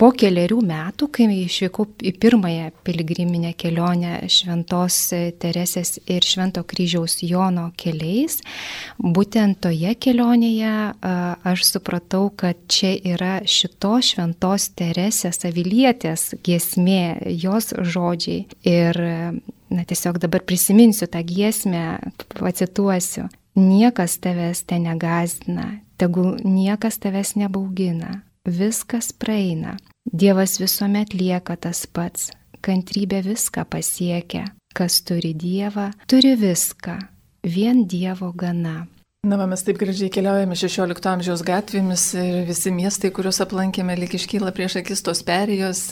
po 0.00 0.10
keliarių 0.16 0.60
metų, 0.70 1.10
kai 1.12 1.26
išvykau 1.40 1.88
į 2.06 2.14
pirmąją 2.20 2.70
piligriminę 2.86 3.52
kelionę 3.58 4.20
Šventos 4.30 4.98
Teresės 5.42 5.98
ir 6.06 6.26
Švento 6.26 6.62
kryžiaus 6.68 7.20
Jono 7.26 7.70
keliais, 7.80 8.40
būtent 9.00 9.60
toje 9.64 9.94
kelionėje 10.00 10.74
aš 11.50 11.66
supratau, 11.68 12.28
kad 12.36 12.58
čia 12.70 12.94
yra 13.12 13.40
šitos 13.48 14.14
Šventos 14.14 14.70
Teresės 14.78 15.42
avilietės 15.48 16.30
giesmė, 16.46 17.34
jos 17.40 17.72
žodžiai. 17.80 18.46
Ir, 18.66 19.00
na, 19.70 19.84
tiesiog 19.84 20.20
dabar 20.22 20.44
prisiminsiu 20.46 21.08
tą 21.10 21.22
giesmę, 21.26 21.98
pacituosiu. 22.38 23.28
Niekas 23.56 24.20
tavęs 24.22 24.62
te 24.64 24.78
negazdina, 24.78 25.80
tegul 25.98 26.38
niekas 26.46 27.00
tavęs 27.02 27.34
nebaugina, 27.36 28.22
viskas 28.46 29.10
praeina. 29.12 29.74
Dievas 30.06 30.60
visuomet 30.62 31.12
lieka 31.14 31.56
tas 31.56 31.82
pats, 31.86 32.30
kantrybė 32.64 33.20
viską 33.26 33.66
pasiekia, 33.68 34.46
kas 34.74 35.00
turi 35.02 35.34
Dievą, 35.34 35.90
turi 36.06 36.36
viską, 36.38 36.96
vien 37.44 37.84
Dievo 37.90 38.32
gana. 38.32 38.86
Na, 39.20 39.36
va, 39.36 39.44
mes 39.44 39.60
taip 39.60 39.76
gražiai 39.76 40.08
keliaujame 40.08 40.56
16 40.56 41.06
amžiaus 41.10 41.42
gatvėmis 41.44 42.04
ir 42.16 42.46
visi 42.48 42.70
miestai, 42.72 43.10
kuriuos 43.12 43.42
aplankėme, 43.44 43.92
lik 44.00 44.14
iškyla 44.16 44.48
prieš 44.56 44.78
akis 44.80 45.04
tos 45.04 45.20
perėjos, 45.28 45.82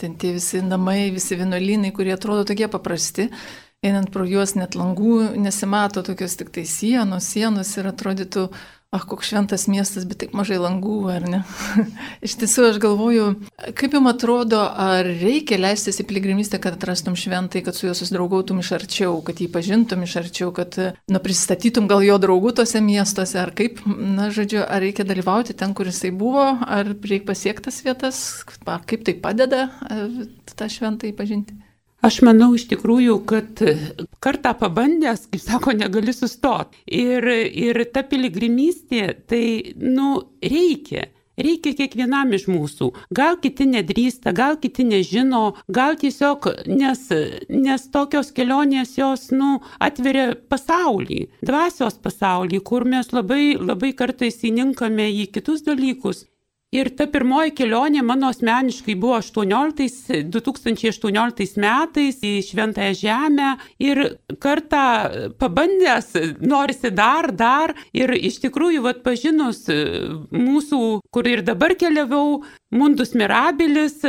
ten 0.00 0.14
tie 0.22 0.30
visi 0.38 0.62
namai, 0.64 1.10
visi 1.12 1.36
vienuolynai, 1.36 1.90
kurie 1.92 2.14
atrodo 2.14 2.46
tokie 2.48 2.70
paprasti. 2.72 3.28
Einant 3.84 4.08
pro 4.14 4.24
juos 4.24 4.56
net 4.56 4.78
langų 4.80 5.36
nesimato 5.44 6.00
tokios 6.06 6.38
tik 6.40 6.54
tai 6.56 6.64
sienos, 6.64 7.28
sienos 7.28 7.74
ir 7.76 7.90
atrodytų, 7.92 8.46
ah, 8.90 9.04
koks 9.06 9.28
šventas 9.30 9.68
miestas, 9.70 10.04
bet 10.08 10.18
taip 10.24 10.32
mažai 10.34 10.58
langų, 10.58 10.96
ar 11.12 11.26
ne? 11.30 11.40
Iš 12.26 12.34
tiesų 12.40 12.66
aš 12.72 12.80
galvoju, 12.82 13.26
kaip 13.78 13.94
jums 13.94 14.10
atrodo, 14.10 14.58
ar 14.66 15.06
reikia 15.06 15.60
leistis 15.60 16.02
į 16.02 16.08
piligrimystę, 16.10 16.58
kad 16.62 16.74
atrastum 16.74 17.14
šventai, 17.18 17.62
kad 17.66 17.78
su 17.78 17.86
juo 17.86 17.94
susidraugautum 17.94 18.58
iš 18.64 18.72
arčiau, 18.80 19.20
kad 19.26 19.38
jį 19.38 19.46
pažintum 19.54 20.02
iš 20.06 20.16
arčiau, 20.24 20.50
kad, 20.56 20.74
na, 21.06 21.22
pristatytum 21.22 21.86
gal 21.90 22.02
jo 22.06 22.18
draugų 22.22 22.56
tose 22.58 22.82
miestuose, 22.82 23.38
ar 23.38 23.54
kaip, 23.54 23.78
na, 23.86 24.32
žodžiu, 24.34 24.64
ar 24.66 24.82
reikia 24.82 25.06
dalyvauti 25.06 25.54
ten, 25.54 25.74
kur 25.78 25.90
jisai 25.90 26.10
buvo, 26.10 26.50
ar 26.66 26.90
reikia 26.90 27.28
pasiektas 27.30 27.82
vietas, 27.86 28.20
kaip 28.66 29.06
tai 29.06 29.14
padeda 29.22 29.68
tą 30.50 30.66
šventai 30.66 31.14
pažinti. 31.14 31.69
Aš 32.00 32.22
manau 32.24 32.54
iš 32.56 32.64
tikrųjų, 32.70 33.14
kad 33.28 33.60
kartą 34.24 34.54
pabandęs, 34.56 35.26
kaip 35.28 35.42
sako, 35.44 35.74
negali 35.76 36.14
sustoti. 36.16 36.80
Ir, 36.88 37.26
ir 37.28 37.82
ta 37.92 38.02
piligrimystė, 38.08 39.02
tai, 39.28 39.44
nu, 39.76 40.14
reikia. 40.40 41.10
Reikia 41.40 41.72
kiekvienam 41.76 42.32
iš 42.36 42.46
mūsų. 42.52 42.90
Gal 43.16 43.38
kiti 43.40 43.64
nedrįsta, 43.68 44.32
gal 44.36 44.58
kiti 44.60 44.84
nežino, 44.84 45.54
gal 45.72 45.96
tiesiog, 46.00 46.50
nes, 46.68 47.06
nes 47.48 47.86
tokios 47.92 48.32
kelionės 48.36 48.96
jos, 48.98 49.28
nu, 49.32 49.60
atveria 49.80 50.34
pasaulį, 50.52 51.22
dvasios 51.44 51.96
pasaulį, 52.00 52.60
kur 52.64 52.84
mes 52.88 53.12
labai, 53.16 53.54
labai 53.60 53.94
kartais 53.96 54.40
įninkame 54.44 55.08
į 55.22 55.30
kitus 55.36 55.64
dalykus. 55.68 56.26
Ir 56.70 56.86
ta 56.94 57.08
pirmoji 57.10 57.50
kelionė 57.58 58.04
mano 58.06 58.28
asmeniškai 58.30 58.94
buvo 59.02 59.16
18, 59.18 60.20
2018 60.30 61.58
metais 61.58 62.20
į 62.22 62.34
Šventąją 62.46 62.92
Žemę. 62.94 63.48
Ir 63.82 64.00
kartą 64.38 64.84
pabandęs, 65.40 66.12
norisi 66.38 66.92
dar, 66.94 67.32
dar. 67.34 67.74
Ir 67.90 68.14
iš 68.14 68.38
tikrųjų, 68.44 68.84
vad 68.86 69.02
pažinus 69.02 69.64
mūsų, 69.66 70.80
kur 71.10 71.26
ir 71.26 71.42
dabar 71.42 71.74
keliavau, 71.74 72.44
Mundus 72.70 73.16
Mirabilis 73.18 74.04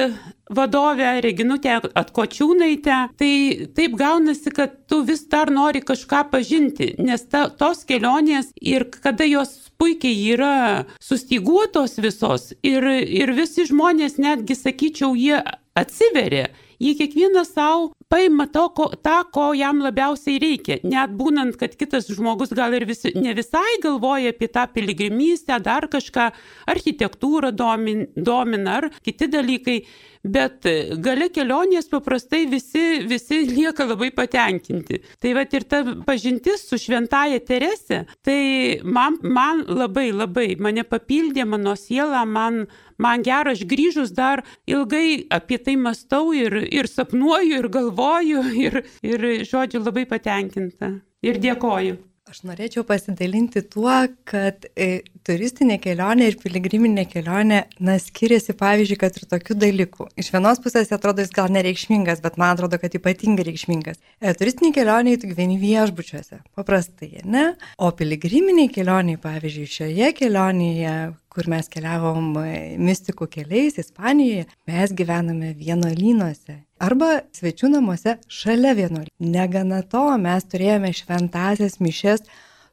vadovę 0.55 1.21
Reginutę 1.21 1.79
Atkočiūnaitę, 1.93 2.97
tai 3.17 3.33
taip 3.75 3.95
gaunasi, 3.99 4.51
kad 4.55 4.75
tu 4.87 5.01
vis 5.07 5.25
dar 5.31 5.51
nori 5.51 5.81
kažką 5.81 6.23
pažinti, 6.31 6.93
nes 6.99 7.25
ta, 7.31 7.47
tos 7.49 7.85
kelionės 7.87 8.51
ir 8.61 8.87
kada 8.91 9.27
jos 9.27 9.71
puikiai 9.81 10.33
yra 10.35 10.55
sustiguotos 11.01 11.97
visos 12.03 12.51
ir, 12.63 12.85
ir 12.85 13.33
visi 13.37 13.65
žmonės 13.69 14.19
netgi, 14.21 14.57
sakyčiau, 14.59 15.15
jie 15.17 15.39
atsiveria, 15.77 16.49
jie 16.81 16.95
kiekvienas 16.99 17.53
savo 17.55 17.91
paima 18.11 18.47
to, 18.51 18.65
ko, 18.75 18.89
tą, 19.03 19.21
ko 19.31 19.51
jam 19.55 19.79
labiausiai 19.85 20.39
reikia. 20.41 20.79
Net 20.83 21.13
būnant, 21.15 21.55
kad 21.59 21.77
kitas 21.79 22.09
žmogus 22.11 22.51
gal 22.57 22.75
ir 22.75 22.85
visi, 22.89 23.13
ne 23.15 23.35
visai 23.37 23.79
galvoja 23.83 24.33
apie 24.33 24.49
tą 24.51 24.67
piligrimystę, 24.73 25.59
dar 25.63 25.87
kažką, 25.91 26.29
architektūrą 26.71 27.53
domina, 27.55 28.09
domina 28.15 28.79
ar 28.81 28.89
kiti 29.05 29.29
dalykai, 29.31 29.77
bet 30.21 30.67
gale 31.01 31.29
kelionės 31.33 31.87
paprastai 31.89 32.43
visi, 32.51 33.01
visi 33.07 33.41
lieka 33.55 33.87
labai 33.87 34.11
patenkinti. 34.15 35.01
Tai 35.21 35.33
va 35.37 35.47
ir 35.47 35.65
ta 35.71 35.81
pažintis 36.05 36.67
su 36.67 36.79
šventaja 36.81 37.39
Terese, 37.47 38.03
tai 38.25 38.41
man, 38.83 39.17
man 39.23 39.63
labai 39.71 40.09
labai 40.11 40.49
mane 40.59 40.83
papildė 40.83 41.47
mano 41.47 41.77
sielą, 41.79 42.25
man, 42.27 42.65
man 43.01 43.25
gera, 43.25 43.55
aš 43.55 43.65
grįžus 43.69 44.13
dar 44.17 44.43
ilgai 44.69 45.25
apie 45.33 45.59
tai 45.61 45.77
mastau 45.79 46.31
ir, 46.37 46.55
ir 46.69 46.89
sapnuoju, 46.91 47.57
ir 47.63 47.71
galvoju, 47.73 48.45
ir, 48.67 48.83
ir 49.05 49.27
žodžiu 49.47 49.83
labai 49.83 50.07
patenkinta. 50.09 50.95
Ir 51.21 51.37
dėkoju. 51.41 51.99
Aš 52.31 52.45
norėčiau 52.47 52.85
pasidalinti 52.87 53.59
tuo, 53.67 53.91
kad 54.29 54.63
e, 54.79 55.01
turistinė 55.27 55.75
kelionė 55.83 56.29
ir 56.29 56.37
piligriminė 56.39 57.03
kelionė, 57.09 57.57
na, 57.83 57.97
skiriasi, 57.99 58.53
pavyzdžiui, 58.55 58.97
kad 59.01 59.17
ir 59.19 59.25
tokių 59.33 59.57
dalykų. 59.59 60.07
Iš 60.21 60.29
vienos 60.31 60.61
pusės 60.63 60.93
atrodo 60.95 61.25
jis 61.25 61.33
gal 61.35 61.51
nereikšmingas, 61.51 62.21
bet 62.23 62.37
man 62.39 62.53
atrodo, 62.55 62.79
kad 62.79 62.95
ypatingai 62.95 63.49
reikšmingas. 63.49 63.99
E, 64.21 64.31
turistinė 64.39 64.71
kelionė 64.77 65.17
tu 65.19 65.27
gyveni 65.33 65.59
viešbučiuose, 65.59 66.39
paprastai, 66.55 67.25
ne? 67.27 67.49
O 67.75 67.91
piligriminiai 67.99 68.71
kelioniai, 68.71 69.19
pavyzdžiui, 69.19 69.67
šioje 69.75 70.13
kelionėje, 70.21 70.95
kur 71.31 71.47
mes 71.51 71.69
keliavom 71.71 72.33
e, 72.43 72.75
mistikų 72.81 73.29
keliais 73.31 73.79
Ispanijoje, 73.79 74.49
mes 74.67 74.93
gyvename 74.97 75.53
vienuolynuose 75.57 76.59
arba 76.81 77.21
svečių 77.35 77.71
namuose 77.75 78.17
šalia 78.31 78.73
vienuolynų. 78.77 79.11
Negana 79.31 79.81
to, 79.87 80.03
mes 80.21 80.47
turėjome 80.51 80.91
šventasias 80.97 81.79
mišes 81.83 82.25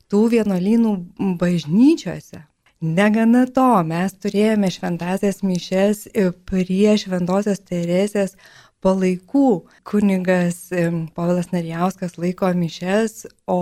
tų 0.08 0.24
vienuolynų 0.34 0.94
bažnyčiose. 1.40 2.44
Negana 2.78 3.42
to, 3.50 3.66
mes 3.84 4.14
turėjome 4.22 4.70
šventasias 4.70 5.42
mišes 5.42 6.06
prie 6.46 6.94
šventosios 7.00 7.60
Teresės 7.66 8.36
palaikų. 8.84 9.64
Kunigas 9.88 10.68
Povilas 11.16 11.50
Narijauskas 11.50 12.14
laiko 12.22 12.52
mišes, 12.54 13.26
o 13.50 13.58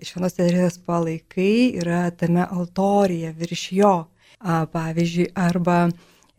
šventos 0.00 0.38
Teresės 0.38 0.80
palaikai 0.86 1.76
yra 1.82 2.06
tame 2.16 2.46
altorija 2.48 3.34
virš 3.36 3.66
jo. 3.76 3.94
Pavyzdžiui, 4.40 5.32
arba 5.36 5.90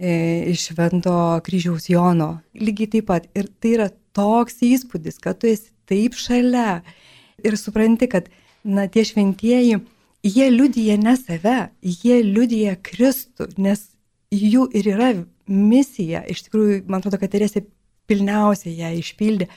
E, 0.01 0.43
iš 0.49 0.65
Švento 0.65 1.13
kryžiaus 1.45 1.85
Jono. 1.89 2.39
Lygiai 2.57 2.89
taip 2.89 3.05
pat. 3.11 3.27
Ir 3.37 3.45
tai 3.61 3.75
yra 3.75 3.87
toks 4.17 4.63
įspūdis, 4.65 5.19
kad 5.21 5.37
tu 5.37 5.49
esi 5.51 5.69
taip 5.85 6.17
šalia 6.17 6.81
ir 7.45 7.57
supranti, 7.59 8.07
kad, 8.09 8.31
na, 8.65 8.87
tie 8.89 9.03
šventieji, 9.05 9.77
jie 10.25 10.47
liudyja 10.49 10.97
ne 10.97 11.13
save, 11.19 11.57
jie 11.85 12.17
liudyja 12.25 12.79
Kristų, 12.81 13.51
nes 13.61 13.83
jų 14.33 14.65
ir 14.73 14.89
yra 14.95 15.11
misija. 15.45 16.23
Iš 16.25 16.47
tikrųjų, 16.47 16.81
man 16.89 17.03
atrodo, 17.03 17.21
kad 17.21 17.35
Teresė 17.35 17.67
pilniausiai 18.09 18.79
ją 18.81 18.89
išpildė. 19.03 19.51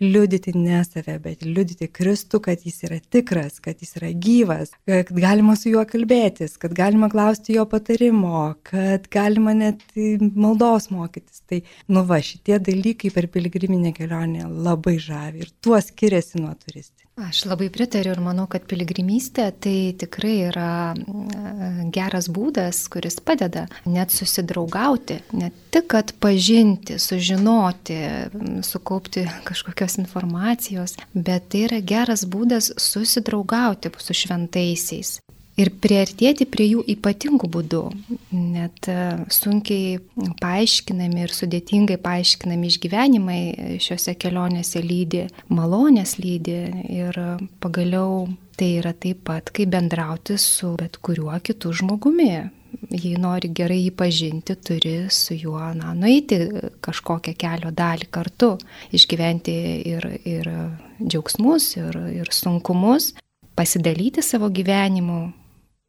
Liudyti 0.00 0.52
ne 0.56 0.82
save, 0.86 1.18
bet 1.22 1.44
liudyti 1.46 1.88
Kristų, 1.90 2.40
kad 2.44 2.62
jis 2.66 2.82
yra 2.86 2.98
tikras, 3.12 3.58
kad 3.64 3.80
jis 3.82 3.96
yra 3.98 4.12
gyvas, 4.14 4.72
kad 4.88 5.12
galima 5.14 5.56
su 5.58 5.72
juo 5.72 5.84
kalbėtis, 5.88 6.56
kad 6.60 6.74
galima 6.76 7.10
klausti 7.12 7.58
jo 7.58 7.66
patarimo, 7.70 8.54
kad 8.66 9.08
galima 9.12 9.54
net 9.56 9.82
maldos 9.94 10.90
mokytis. 10.94 11.42
Tai, 11.48 11.62
nu 11.92 12.04
va, 12.08 12.20
šitie 12.24 12.58
dalykai 12.60 13.12
per 13.14 13.28
piligriminę 13.32 13.94
kelionę 13.96 14.48
labai 14.48 14.98
žavi 15.02 15.46
ir 15.46 15.52
tuo 15.64 15.80
skiriasi 15.82 16.42
nuo 16.42 16.54
turistų. 16.58 16.97
Aš 17.18 17.44
labai 17.50 17.66
pritariu 17.74 18.12
ir 18.14 18.20
manau, 18.22 18.44
kad 18.50 18.62
piligrimystė 18.70 19.48
tai 19.64 19.74
tikrai 19.98 20.34
yra 20.46 20.70
mm, 20.94 21.88
geras 21.94 22.28
būdas, 22.30 22.84
kuris 22.92 23.18
padeda 23.18 23.64
net 23.90 24.14
susidraugauti, 24.14 25.18
ne 25.34 25.50
tik 25.74 25.88
kad 25.90 26.12
pažinti, 26.22 27.00
sužinoti, 27.02 27.98
mm, 28.30 28.60
sukaupti 28.66 29.26
kažkokios 29.48 29.98
informacijos, 30.04 30.94
bet 31.14 31.50
tai 31.50 31.64
yra 31.66 31.82
geras 31.82 32.22
būdas 32.28 32.70
susidraugauti 32.78 33.90
su 33.98 34.14
šventaisiais 34.14 35.18
ir 35.58 35.70
priartėti 35.82 36.46
prie 36.48 36.68
jų 36.72 36.84
ypatingų 36.94 37.50
būdų, 37.54 37.82
net 38.32 38.88
e, 38.90 38.98
sunkiai 39.32 39.98
paaiškinami 40.40 41.24
ir 41.26 41.34
sudėtingai 41.34 41.98
paaiškinami 42.02 42.70
išgyvenimai 42.72 43.40
šiuose 43.82 44.14
kelionėse 44.20 44.82
lydi, 44.84 45.26
malonės 45.50 46.18
lydi 46.22 46.60
ir 46.94 47.18
pagaliau 47.62 48.28
tai 48.58 48.72
yra 48.80 48.94
taip 48.94 49.24
pat, 49.28 49.52
kaip 49.54 49.70
bendrauti 49.74 50.38
su 50.40 50.74
bet 50.78 50.98
kuriuo 51.02 51.36
kitu 51.42 51.74
žmogumi. 51.74 52.32
Jei 52.92 53.16
nori 53.18 53.48
gerai 53.56 53.78
jį 53.80 53.92
pažinti, 53.96 54.54
turi 54.60 55.08
su 55.12 55.34
juo 55.34 55.70
na, 55.74 55.94
nueiti 55.96 56.36
kažkokią 56.84 57.32
kelio 57.38 57.72
dalį 57.74 58.10
kartu, 58.12 58.52
išgyventi 58.94 59.54
ir, 59.88 60.04
ir 60.28 60.50
džiaugsmus, 61.00 61.70
ir, 61.80 61.98
ir 62.20 62.30
sunkumus, 62.34 63.14
pasidalyti 63.58 64.22
savo 64.22 64.50
gyvenimu, 64.54 65.20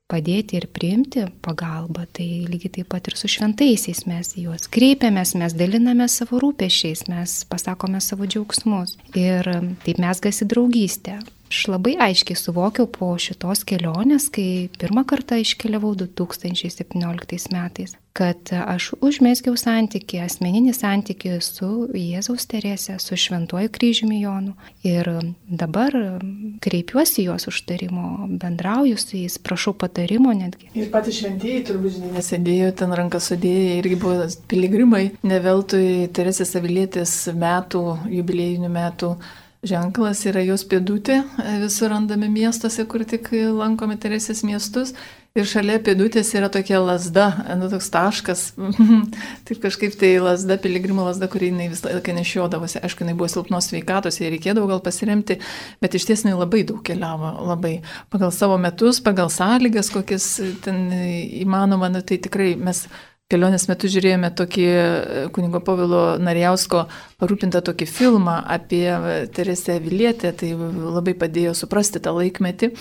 padėti 0.10 0.58
ir 0.60 0.68
priimti 0.74 1.26
pagalbą. 1.46 2.08
Tai 2.16 2.28
lygiai 2.50 2.74
taip 2.80 2.90
pat 2.92 3.10
ir 3.10 3.18
su 3.20 3.30
šventaisiais 3.32 4.06
mes 4.10 4.34
juos 4.40 4.70
kreipiamės, 4.74 5.36
mes 5.40 5.56
daliname 5.58 6.10
savo 6.12 6.42
rūpešiais, 6.44 7.08
mes 7.12 7.42
pasakome 7.50 8.02
savo 8.04 8.28
džiaugsmus 8.30 8.98
ir 9.18 9.48
taip 9.86 10.02
mes 10.02 10.24
gasi 10.24 10.50
draugystę. 10.50 11.20
Aš 11.50 11.64
labai 11.72 11.96
aiškiai 11.98 12.38
suvokiau 12.38 12.86
po 12.94 13.16
šitos 13.18 13.64
kelionės, 13.66 14.28
kai 14.30 14.70
pirmą 14.78 15.02
kartą 15.10 15.40
iškeliavau 15.42 15.96
2017 15.98 17.50
metais, 17.56 17.96
kad 18.20 18.52
aš 18.52 18.92
užmėsgiau 19.06 19.56
santyki, 19.60 20.20
asmeninį 20.26 20.74
santyki 20.76 21.38
su 21.44 21.88
Jėzaus 21.96 22.48
Teresė, 22.52 22.98
su 23.00 23.16
Šventuoju 23.20 23.72
kryžiumi 23.76 24.20
Jonu. 24.20 24.56
Ir 24.84 25.08
dabar 25.48 25.96
kreipiuosi 26.64 27.28
juos 27.30 27.48
užtarimo, 27.52 28.28
bendrauju 28.42 29.00
su 29.00 29.16
jais, 29.22 29.40
prašau 29.40 29.76
patarimo 29.80 30.34
netgi. 30.36 30.72
Ir 30.76 30.90
patys 30.94 31.22
šventieji 31.22 31.66
turbūt, 31.70 32.00
nesėdėjo 32.18 32.74
ten 32.84 32.96
ranką 33.00 33.22
sudėję, 33.24 33.78
irgi 33.80 34.00
buvo 34.04 34.28
piligrimai, 34.52 35.06
ne 35.24 35.44
veltui 35.44 36.10
Teresės 36.16 36.56
Avilietės 36.60 37.14
metų, 37.40 37.86
jubiliejinių 38.20 38.74
metų 38.74 39.14
ženklas 39.66 40.24
yra 40.30 40.42
jos 40.46 40.64
pėdutė, 40.68 41.22
e, 41.42 41.56
visur 41.64 41.92
randami 41.92 42.30
miestuose, 42.32 42.86
kur 42.88 43.04
tik 43.08 43.32
lankome 43.34 43.98
Teresės 44.00 44.44
miestus. 44.48 44.94
Ir 45.38 45.46
šalia 45.46 45.76
pėdutės 45.86 46.32
yra 46.34 46.48
tokia 46.50 46.80
lasda, 46.82 47.28
e, 47.46 47.58
nu 47.60 47.68
toks 47.70 47.92
taškas, 47.94 48.44
taip 49.46 49.60
kažkaip 49.62 49.94
tai 50.00 50.16
lasda, 50.24 50.58
piligrimų 50.62 51.06
lasda, 51.06 51.30
kurį 51.30 51.52
jinai 51.52 51.68
visą 51.72 51.92
laiką 51.92 52.16
nešiodavosi. 52.18 52.80
Aišku, 52.82 53.06
jinai 53.06 53.18
buvo 53.20 53.30
silpnos 53.32 53.70
sveikatos, 53.70 54.18
jai 54.22 54.32
reikėdavo 54.34 54.72
gal 54.72 54.82
pasiremti, 54.86 55.38
bet 55.84 56.00
iš 56.00 56.08
ties 56.10 56.26
jinai 56.26 56.40
labai 56.40 56.64
daug 56.68 56.82
keliavo, 56.86 57.36
labai 57.52 57.76
pagal 58.10 58.34
savo 58.36 58.58
metus, 58.62 59.04
pagal 59.06 59.30
sąlygas, 59.34 59.92
kokias 59.94 60.32
ten 60.66 60.88
įmanoma, 61.44 61.92
nu, 61.94 62.02
tai 62.02 62.18
tikrai 62.24 62.56
mes 62.58 62.88
kelionės 63.30 63.68
metu 63.70 63.90
žiūrėjome 63.92 64.32
tokį 64.34 64.64
e, 64.66 65.26
kunigo 65.36 65.60
Povilo 65.62 66.18
Narjausko 66.18 66.86
parūpintą 67.22 67.62
tokį 67.68 67.86
filmą 67.86 68.40
apie 68.50 68.86
e, 68.90 69.18
Teresę 69.30 69.76
Vilietę, 69.84 70.32
tai 70.34 70.56
labai 70.58 71.14
padėjo 71.20 71.54
suprasti 71.58 72.02
tą 72.02 72.16
laikmetį. 72.18 72.72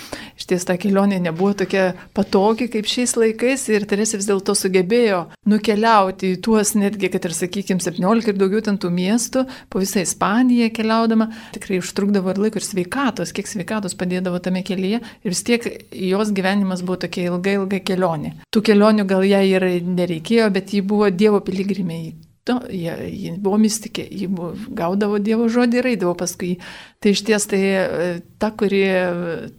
Iš 0.41 0.47
ties 0.49 0.65
ta 0.65 0.79
kelionė 0.81 1.19
nebuvo 1.21 1.53
tokia 1.61 1.91
patogi 2.17 2.71
kaip 2.73 2.89
šiais 2.89 3.13
laikais 3.21 3.67
ir 3.75 3.85
Teresė 3.91 4.23
vis 4.23 4.29
dėlto 4.31 4.55
sugebėjo 4.57 5.27
nukeliauti 5.53 6.33
į 6.33 6.41
tuos 6.47 6.73
netgi, 6.81 7.13
kad 7.13 7.29
ir 7.29 7.37
sakykime, 7.37 7.85
17 7.85 8.33
ir 8.33 8.41
daugiau 8.41 8.65
ten 8.65 8.81
tų 8.81 8.93
miestų, 8.95 9.45
po 9.69 9.85
visą 9.85 10.01
Ispaniją 10.01 10.71
keliaudama, 10.73 11.29
tikrai 11.59 11.83
užtrukdavo 11.83 12.33
ir 12.33 12.43
laiko 12.47 12.63
ir 12.63 12.65
sveikatos, 12.65 13.35
kiek 13.37 13.53
sveikatos 13.53 13.99
padėdavo 14.01 14.41
tame 14.41 14.65
kelyje 14.65 15.03
ir 15.05 15.37
vis 15.37 15.45
tiek 15.45 15.69
jos 15.93 16.33
gyvenimas 16.33 16.81
buvo 16.87 17.03
tokia 17.05 17.29
ilga, 17.35 17.59
ilga 17.61 17.85
kelionė. 17.85 18.35
Tų 18.49 18.65
kelionių 18.71 19.09
gal 19.13 19.29
jai 19.29 19.45
ir 19.53 19.69
nereikėjo 19.85 20.38
tikėjo, 20.39 20.51
bet 20.55 20.73
ji 20.73 20.83
buvo 20.83 21.11
Dievo 21.11 21.41
piligrimė. 21.41 22.15
To, 22.49 22.63
ji, 22.73 22.89
ji 23.13 23.35
buvo 23.37 23.59
mystikė, 23.61 24.07
ji 24.09 24.27
buvo, 24.27 24.55
gaudavo 24.73 25.19
Dievo 25.21 25.51
žodį 25.53 25.83
ir 25.83 25.89
eidavo 25.91 26.15
paskui. 26.17 26.57
Tai 26.99 27.13
iš 27.13 27.21
ties 27.27 27.45
tai 27.45 27.61
e, 27.61 28.21
ta, 28.41 28.51
kuri 28.57 28.81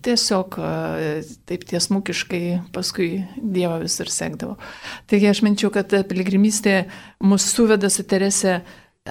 tiesiog 0.01 0.57
e, 0.57 1.21
taip 1.45 1.67
tiesmukiškai 1.69 2.71
paskui 2.73 3.27
Dievą 3.37 3.83
visur 3.83 4.09
sekdavo. 4.09 4.57
Taigi 5.05 5.29
aš 5.29 5.43
minčiau, 5.45 5.69
kad 5.69 5.93
piligrimystė 6.09 6.87
mus 7.21 7.45
suveda 7.53 7.91
su 7.93 8.07
Terese 8.09 8.63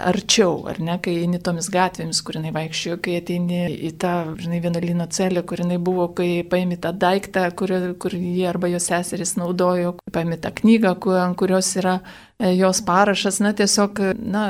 arčiau, 0.06 0.62
ar 0.70 0.78
ne, 0.82 0.96
kai 1.02 1.16
eini 1.22 1.40
tomis 1.42 1.68
gatvėmis, 1.72 2.20
kur 2.24 2.38
jinai 2.38 2.52
vaikščiojo, 2.54 2.98
kai 3.04 3.18
ateini 3.20 3.60
į 3.88 3.92
tą, 4.02 4.14
žinai, 4.40 4.60
vienuolino 4.64 5.08
celę, 5.14 5.42
kur 5.48 5.62
jinai 5.64 5.80
buvo, 5.82 6.08
kai 6.18 6.44
paimi 6.48 6.78
tą 6.80 6.92
daiktą, 6.94 7.48
kur, 7.58 7.74
kur 8.02 8.16
jie 8.18 8.46
arba 8.50 8.70
jos 8.72 8.88
seserys 8.90 9.36
naudojo, 9.40 9.96
paimi 10.14 10.40
tą 10.40 10.54
knygą, 10.60 10.94
kur, 11.02 11.18
ant 11.22 11.38
kurios 11.38 11.74
yra 11.80 11.98
jos 12.38 12.80
parašas, 12.86 13.40
na 13.42 13.52
tiesiog, 13.52 13.98
na, 14.22 14.44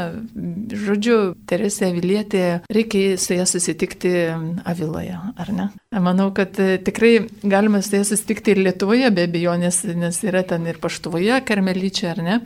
žodžiu, 0.69 1.33
Teresė 1.49 1.89
Vilietė, 1.97 2.61
reikia 2.69 3.17
su 3.17 3.33
ją 3.33 3.47
susitikti 3.49 4.13
Aviloje, 4.69 5.17
ar 5.17 5.53
ne? 5.57 5.69
Manau, 6.05 6.29
kad 6.37 6.59
e, 6.61 6.77
tikrai 6.85 7.15
galima 7.49 7.81
su 7.81 7.97
ją 7.97 8.03
susitikti 8.05 8.53
ir 8.53 8.61
Lietuvoje, 8.67 9.09
be 9.17 9.25
abejo, 9.25 9.55
nes, 9.57 9.81
yra 10.29 10.43
ten 10.45 10.67
ir 10.69 10.77
paštuvoje, 10.83 11.39
Karmelyčia, 11.49 12.11
ar 12.13 12.21
ne? 12.27 12.37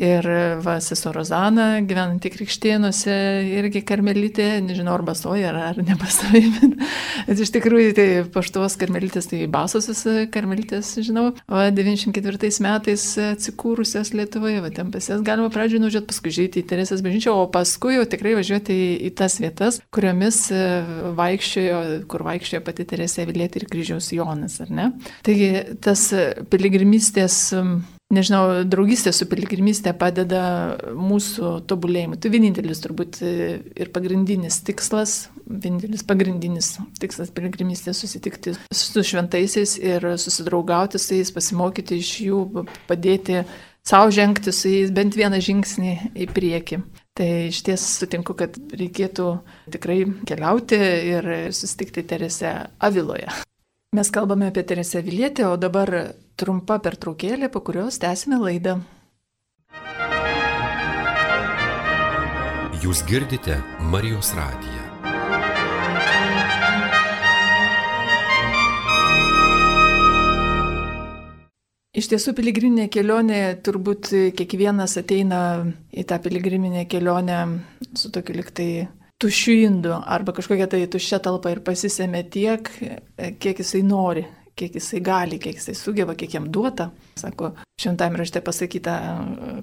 Ir 0.00 0.30
va, 0.64 0.78
sesuo 0.80 1.12
Rozana, 1.12 1.82
gyvenanti 1.84 2.32
krikštienuose, 2.32 3.18
irgi 3.52 3.84
Karmelitė, 3.84 4.48
nežinau, 4.64 4.96
ar 4.96 5.04
basoja, 5.04 5.52
ar, 5.52 5.60
ar 5.74 5.82
nebasoja, 5.84 6.40
bet, 6.56 6.80
bet 7.28 7.44
iš 7.44 7.52
tikrųjų 7.58 7.92
tai 8.00 8.08
paštuvos 8.32 8.78
Karmelitės, 8.80 9.28
tai 9.28 9.44
basosios 9.44 10.06
Karmelitės, 10.32 10.94
žinau, 11.04 11.34
o 11.52 11.62
94 11.68 12.54
metais 12.64 13.06
atsikūrusios 13.28 14.16
Lietuvoje, 14.16 14.64
va, 14.64 14.72
ten 14.86 14.92
ten 14.92 14.92
pas 14.92 15.08
jas 15.08 15.22
galima 15.22 15.50
pradžioje 15.50 15.80
nuvažiuoti, 15.80 16.06
paskui 16.06 16.30
žaisti 16.30 16.62
į 16.62 16.66
Teresės 16.70 17.02
bažnyčią, 17.02 17.34
o 17.34 17.46
paskui 17.50 17.96
jau 17.96 18.04
tikrai 18.06 18.36
važiuoti 18.38 18.72
į, 18.72 18.86
į 19.08 19.10
tas 19.18 19.38
vietas, 19.42 19.80
kuriomis 19.90 20.38
e, 20.54 20.62
vaikščiojo, 21.18 21.80
kur 22.10 22.26
vaikščiojo 22.26 22.62
pati 22.66 22.86
Teresė 22.86 23.26
Vilėti 23.26 23.60
ir 23.60 23.68
kryžiaus 23.70 24.12
Jonas, 24.14 24.60
ar 24.62 24.70
ne? 24.70 24.90
Taigi 25.26 25.50
tas 25.82 26.08
piligrimystės 26.52 27.40
nežinau, 28.14 28.62
draugystė 28.68 29.10
su 29.14 29.26
piligrimystė 29.30 29.92
padeda 29.98 30.42
mūsų 30.94 31.52
tobulėjimui. 31.70 32.18
Tai 32.22 32.30
vienintelis 32.30 32.82
turbūt 32.84 33.20
e, 33.26 33.32
ir 33.74 33.90
pagrindinis 33.94 34.60
tikslas, 34.66 35.16
vienintelis 35.46 36.06
pagrindinis 36.06 36.76
tikslas 37.02 37.32
piligrimystė 37.34 37.94
susitikti 37.96 38.54
su 38.70 39.06
šventaisiais 39.06 39.76
ir 39.82 40.12
susidraugauti 40.22 41.02
su 41.02 41.18
jais, 41.18 41.34
pasimokyti 41.34 41.98
iš 42.02 42.12
jų, 42.28 42.42
padėti 42.86 43.42
savo 43.86 44.10
žengti 44.10 44.52
su 44.52 44.70
jais 44.70 44.92
bent 44.94 45.16
vieną 45.16 45.40
žingsnį 45.42 45.92
į 46.14 46.28
priekį. 46.34 46.80
Tai 47.16 47.28
iš 47.48 47.62
ties 47.64 47.84
sutinku, 47.96 48.34
kad 48.36 48.58
reikėtų 48.76 49.28
tikrai 49.72 50.02
keliauti 50.28 50.76
ir 51.14 51.30
susitikti 51.56 52.04
Teresę 52.04 52.52
Aviloje. 52.76 53.30
Mes 53.96 54.10
kalbame 54.12 54.50
apie 54.50 54.66
Teresę 54.68 55.00
Vilietę, 55.00 55.46
o 55.48 55.56
dabar 55.56 55.88
trumpa 56.36 56.76
pertraukėlė, 56.84 57.48
po 57.48 57.64
kurios 57.64 57.96
tęsime 58.02 58.42
laidą. 58.42 58.80
Jūs 62.84 63.00
girdite 63.08 63.62
Marijos 63.80 64.34
radiją. 64.36 64.75
Iš 71.96 72.10
tiesų, 72.12 72.34
piligriminė 72.36 72.90
kelionė, 72.92 73.40
turbūt 73.64 74.10
kiekvienas 74.36 74.98
ateina 75.00 75.40
į 75.96 76.04
tą 76.04 76.18
piligriminę 76.20 76.84
kelionę 76.92 77.38
su 77.96 78.10
tokiu 78.12 78.36
liktai 78.36 78.70
tuščiu 79.22 79.54
indu 79.64 79.94
arba 80.04 80.34
kažkokia 80.36 80.66
tai 80.68 80.82
tuščia 80.92 81.22
talpa 81.24 81.54
ir 81.54 81.62
pasisėmė 81.64 82.20
tiek, 82.32 82.68
kiek 83.40 83.62
jisai 83.62 83.80
nori, 83.86 84.26
kiek 84.60 84.76
jisai 84.76 85.00
gali, 85.04 85.40
kiek 85.40 85.56
jisai 85.56 85.76
sugeba, 85.78 86.12
kiek 86.18 86.36
jam 86.36 86.50
duota. 86.52 86.90
Sako, 87.16 87.54
šimtame 87.80 88.20
rašte 88.20 88.44
pasakyta, 88.44 88.98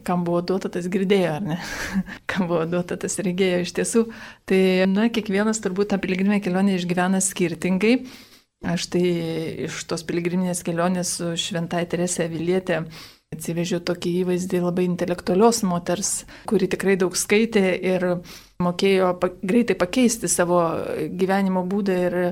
kam 0.05 0.25
buvo 0.25 0.41
duota, 0.41 0.73
tas 0.73 0.89
girdėjo, 0.89 1.37
ar 1.37 1.47
ne? 1.53 1.61
kam 2.29 2.49
buvo 2.49 2.65
duota, 2.69 2.97
tas 2.97 3.21
regėjo 3.21 3.61
iš 3.61 3.77
tiesų. 3.77 4.05
Tai, 4.49 4.61
na, 4.89 5.09
kiekvienas 5.13 5.61
turbūt 5.61 5.93
tą 5.93 6.01
piligriminę 6.01 6.41
kelionę 6.41 6.79
išgyvena 6.79 7.21
skirtingai. 7.21 7.99
Aš 8.63 8.87
tai 8.93 9.03
iš 9.65 9.81
tos 9.89 10.05
piligriminės 10.07 10.63
kelionės 10.63 11.17
su 11.17 11.33
šventai 11.39 11.83
Teresė 11.91 12.29
Vilietė 12.31 12.85
atsivežiau 13.33 13.81
tokį 13.85 14.13
įvaizdį 14.21 14.61
labai 14.63 14.85
intelektualios 14.87 15.63
moters, 15.67 16.23
kuri 16.49 16.69
tikrai 16.71 16.95
daug 17.01 17.15
skaitė 17.17 17.65
ir 17.75 18.05
mokėjo 18.63 19.09
greitai 19.43 19.75
pakeisti 19.79 20.29
savo 20.31 20.61
gyvenimo 21.19 21.65
būdą 21.69 21.97
ir 22.07 22.17
e, 22.21 22.31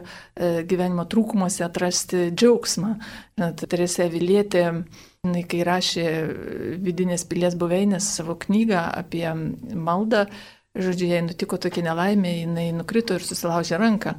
gyvenimo 0.70 1.08
trūkumuose 1.12 1.66
atrasti 1.68 2.30
džiaugsmą. 2.32 2.94
Net 3.42 3.66
Teresė 3.72 4.08
Vilietė, 4.14 4.66
kai 5.50 5.66
rašė 5.68 6.08
vidinės 6.86 7.28
pilies 7.30 7.58
buveinės 7.60 8.14
savo 8.18 8.38
knygą 8.40 8.86
apie 9.02 9.28
maldą, 9.76 10.28
Žodžiu, 10.72 11.10
jai 11.12 11.20
nutiko 11.26 11.58
tokia 11.60 11.84
nelaimė, 11.84 12.30
jinai 12.46 12.70
nukrito 12.72 13.18
ir 13.18 13.26
susilaužė 13.28 13.76
ranką. 13.82 14.14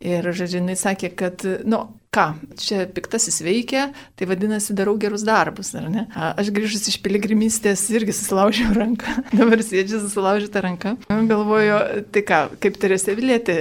Ir, 0.00 0.24
žodžiu, 0.32 0.62
jinai 0.62 0.76
sakė, 0.80 1.10
kad, 1.12 1.44
nu, 1.68 1.82
ką, 2.14 2.24
čia 2.56 2.86
piktasis 2.88 3.40
veikia, 3.44 3.88
tai 4.16 4.28
vadinasi, 4.30 4.74
darau 4.76 4.94
gerus 5.00 5.24
darbus, 5.26 5.74
ar 5.76 5.88
ne? 5.92 6.04
Aš 6.16 6.50
grįžus 6.56 6.88
iš 6.88 6.98
piligrimystės 7.04 7.82
irgi 7.92 8.14
susilaužiau 8.16 8.72
ranką, 8.76 9.16
dabar 9.38 9.62
sėdžiu 9.64 10.00
susilaužytą 10.04 10.62
ranką. 10.64 10.94
Galvoju, 11.08 11.80
tai 12.14 12.22
ką, 12.28 12.40
kaip 12.62 12.78
Teresė 12.80 13.16
Vilėtė, 13.18 13.58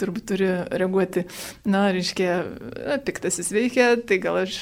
turbūt 0.00 0.26
turiu 0.32 0.52
reaguoti, 0.74 1.26
na, 1.70 1.86
reiškia, 1.94 2.40
piktasis 3.06 3.52
veikia, 3.54 3.92
tai 4.02 4.18
gal 4.22 4.42
aš 4.42 4.58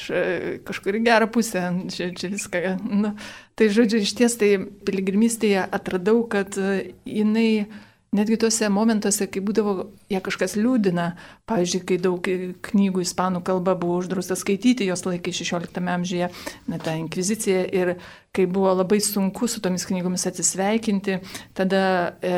kažkur 0.67 0.99
į 0.99 1.05
gerą 1.07 1.29
pusę, 1.33 1.65
čia, 1.93 2.11
čia 2.17 2.29
viską, 2.33 2.77
nu. 2.91 3.15
Tai, 3.57 3.67
žodžiu, 3.69 3.99
iš 4.01 4.13
ties 4.17 4.37
tai 4.41 4.55
piligrimystėje 4.85 5.65
atradau, 5.77 6.23
kad 6.29 6.57
jinai 7.05 7.65
Netgi 8.13 8.37
tuose 8.43 8.69
momentuose, 8.69 9.25
kai 9.31 9.41
būdavo, 9.41 9.87
ją 10.13 10.19
kažkas 10.23 10.53
liūdina, 10.59 11.07
pavyzdžiui, 11.49 11.81
kai 11.89 11.97
daug 12.01 12.27
knygų 12.67 13.01
ispanų 13.01 13.41
kalba 13.47 13.73
buvo 13.79 13.97
uždrausta 14.03 14.37
skaityti 14.37 14.85
jos 14.85 15.01
laikai 15.07 15.33
16 15.33 15.81
amžiuje, 15.95 16.29
na, 16.69 16.79
ta 16.81 16.93
inkvizicija, 16.99 17.63
ir 17.73 17.95
kai 18.33 18.45
buvo 18.49 18.73
labai 18.77 18.99
sunku 19.01 19.49
su 19.49 19.61
tomis 19.65 19.87
knygomis 19.89 20.27
atsisveikinti, 20.29 21.17
tada 21.57 21.81
e, 22.21 22.35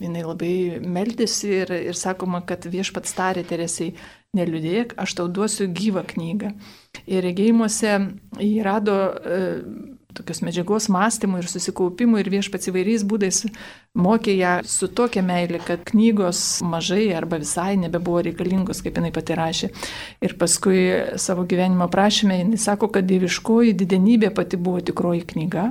jinai 0.00 0.24
labai 0.24 0.54
meldėsi 0.80 1.52
ir, 1.62 1.74
ir 1.92 1.98
sakoma, 1.98 2.40
kad 2.48 2.64
viešpats 2.68 3.12
tarė 3.16 3.44
Teresiai, 3.48 3.92
neliūdėk, 4.36 4.96
aš 5.00 5.14
tau 5.20 5.28
duosiu 5.28 5.68
gyvą 5.72 6.04
knygą. 6.08 6.52
Ir 7.08 7.24
regėjimuose 7.24 7.94
jį 8.40 8.58
rado 8.66 8.98
e, 9.08 9.38
tokios 10.14 10.40
medžiagos 10.40 10.88
mąstymui 10.88 11.42
ir 11.42 11.48
susikaupimui 11.52 12.22
ir 12.22 12.30
viešpats 12.32 12.70
įvairiais 12.70 13.04
būdais 13.08 13.42
mokė 13.98 14.34
ją 14.38 14.52
su 14.64 14.88
tokia 14.88 15.20
meilė, 15.22 15.60
kad 15.60 15.82
knygos 15.90 16.62
mažai 16.64 17.10
arba 17.16 17.36
visai 17.42 17.76
nebebuvo 17.76 18.22
reikalingos, 18.24 18.80
kaip 18.84 18.96
jinai 18.96 19.12
pati 19.12 19.36
rašė. 19.36 19.68
Ir 20.24 20.34
paskui 20.40 20.80
savo 21.20 21.44
gyvenimo 21.50 21.90
prašymė 21.92 22.40
jinai 22.40 22.60
sako, 22.62 22.88
kad 22.94 23.04
dieviškoji 23.10 23.76
didenybė 23.84 24.32
pati 24.34 24.56
buvo 24.56 24.80
tikroji 24.80 25.26
knyga, 25.34 25.68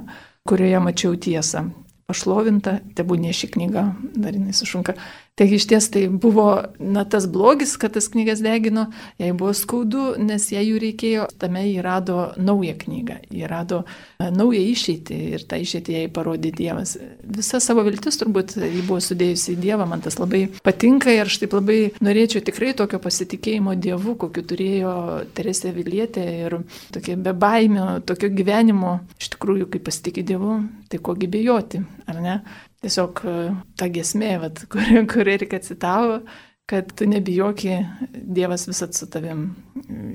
kurioje 0.47 0.84
mačiau 0.86 1.17
tiesą. 1.17 1.65
Pašlovinta, 2.08 2.78
tebūnė 2.95 3.34
ši 3.36 3.50
knyga, 3.58 3.89
dar 4.15 4.38
jinai 4.38 4.54
sušunka. 4.56 4.93
Taigi 5.38 5.60
iš 5.60 5.67
ties 5.69 5.86
tai 5.93 6.08
buvo 6.10 6.47
na, 6.80 7.04
tas 7.06 7.28
blogis, 7.30 7.76
kad 7.78 7.93
tas 7.93 8.08
knygas 8.10 8.39
degino, 8.41 8.88
jai 9.21 9.30
buvo 9.38 9.52
skaudu, 9.54 10.15
nes 10.17 10.47
jai 10.50 10.63
jų 10.65 10.80
reikėjo, 10.82 11.28
tame 11.38 11.62
jį 11.62 11.84
rado 11.86 12.32
naują 12.41 12.73
knygą, 12.82 13.19
jį 13.30 13.50
rado 13.52 13.84
e, 13.86 14.32
naują 14.34 14.63
išeitį 14.71 15.17
ir 15.38 15.43
tą 15.45 15.60
išeitį 15.62 15.93
jai 15.93 16.08
parodė 16.15 16.50
Dievas. 16.58 16.95
Visa 17.38 17.62
savo 17.62 17.84
viltis 17.86 18.17
turbūt 18.17 18.56
jį 18.58 18.82
buvo 18.88 18.97
sudėjusi 19.04 19.54
į 19.54 19.60
Dievą, 19.62 19.86
man 19.91 20.02
tas 20.02 20.17
labai 20.17 20.47
patinka 20.65 21.13
ir 21.13 21.30
aš 21.30 21.38
taip 21.43 21.54
labai 21.54 21.78
norėčiau 22.02 22.41
tikrai 22.47 22.73
tokio 22.80 22.97
pasitikėjimo 23.04 23.76
Dievu, 23.78 24.15
kokiu 24.17 24.41
turėjo 24.41 24.95
Teresė 25.38 25.76
Vilietė 25.78 26.26
ir 26.47 26.58
tokie 26.97 27.13
be 27.13 27.36
baimio, 27.38 28.00
tokio 28.10 28.32
gyvenimo, 28.34 28.97
iš 29.21 29.36
tikrųjų, 29.38 29.69
kai 29.69 29.86
pasitikė 29.86 30.26
Dievu, 30.34 30.58
tai 30.89 30.97
ko 31.04 31.13
gybėjoti, 31.13 31.84
ar 32.10 32.23
ne? 32.26 32.39
Tiesiog 32.88 33.23
e, 33.28 33.38
ta 33.80 33.89
gesmė, 33.91 34.34
vat, 34.43 34.63
kuri, 34.71 35.04
kuri 35.12 35.38
ir 35.38 35.47
citavo, 35.63 36.21
kad 36.67 36.91
tu 36.95 37.08
nebijoki, 37.08 37.78
Dievas 38.12 38.67
visat 38.67 38.95
su 38.95 39.08
tavim. 39.12 39.50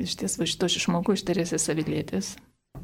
Iš 0.02 0.18
ties 0.20 0.36
va 0.40 0.48
šito 0.48 0.68
aš 0.68 0.82
išmokau 0.82 1.16
iš 1.16 1.24
Teresės 1.28 1.70
Avilietės. 1.72 2.34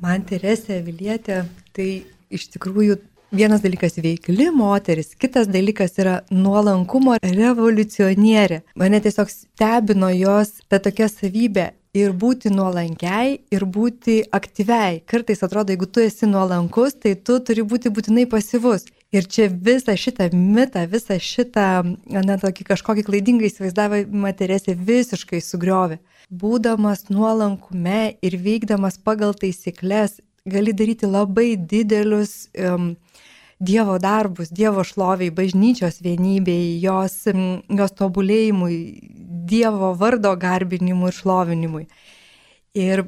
Man 0.01 0.25
Teresė 0.29 0.81
Avilietė, 0.83 1.45
tai 1.77 1.91
iš 2.33 2.51
tikrųjų 2.55 3.01
Vienas 3.29 3.61
dalykas 3.61 3.99
veikli 4.01 4.47
moteris, 4.57 5.11
kitas 5.21 5.51
dalykas 5.53 5.99
yra 6.01 6.15
nuolankumo 6.33 7.19
revoliucionierė. 7.21 8.63
Mane 8.81 9.03
tiesiog 9.05 9.29
stebino 9.29 10.09
jos 10.17 10.55
ta 10.65 10.79
tokia 10.81 11.11
savybė 11.13 11.67
ir 11.97 12.13
būti 12.13 12.51
nuolankiai, 12.53 13.39
ir 13.55 13.65
būti 13.65 14.21
aktyviai. 14.35 15.01
Kartais 15.09 15.43
atrodo, 15.43 15.73
jeigu 15.73 15.89
tu 15.89 16.03
esi 16.05 16.29
nuolankus, 16.29 16.97
tai 17.01 17.15
tu 17.17 17.39
turi 17.41 17.65
būti 17.65 17.93
būtinai 17.95 18.27
pasivus. 18.31 18.87
Ir 19.13 19.25
čia 19.25 19.49
visą 19.49 19.95
šitą 19.97 20.29
mitą, 20.37 20.85
visą 20.91 21.17
šitą, 21.17 21.69
na, 22.13 22.37
tokį 22.43 22.67
kažkokį 22.75 23.07
klaidingą 23.07 23.49
įsivaizdavimą 23.49 24.35
Teresė 24.37 24.77
visiškai 24.77 25.41
sugriovė. 25.41 25.97
Būdamas 26.29 27.07
nuolankume 27.09 28.19
ir 28.21 28.37
veikdamas 28.45 29.01
pagal 29.01 29.33
taisyklės, 29.33 30.19
gali 30.45 30.75
daryti 30.77 31.09
labai 31.09 31.55
didelius 31.57 32.51
um, 32.61 32.93
Dievo 33.59 33.97
darbus, 33.99 34.53
Dievo 34.55 34.85
šloviai, 34.87 35.33
bažnyčios 35.35 35.97
vienybei, 36.05 36.77
jos, 36.79 37.25
jos 37.27 37.95
tobulėjimui, 37.99 38.77
Dievo 39.49 39.95
vardo 39.99 40.35
garbinimui 40.39 41.11
ir 41.13 41.19
šlovinimui. 41.19 41.87
Ir 42.79 43.05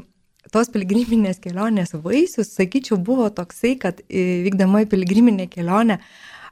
tos 0.53 0.71
piligriminės 0.73 1.41
kelionės 1.43 1.95
vaisius, 1.95 2.55
sakyčiau, 2.57 2.99
buvo 2.99 3.29
toksai, 3.35 3.77
kad 3.81 4.01
e, 4.09 4.43
vykdama 4.47 4.85
į 4.85 4.91
piligriminę 4.95 5.47
kelionę 5.53 6.01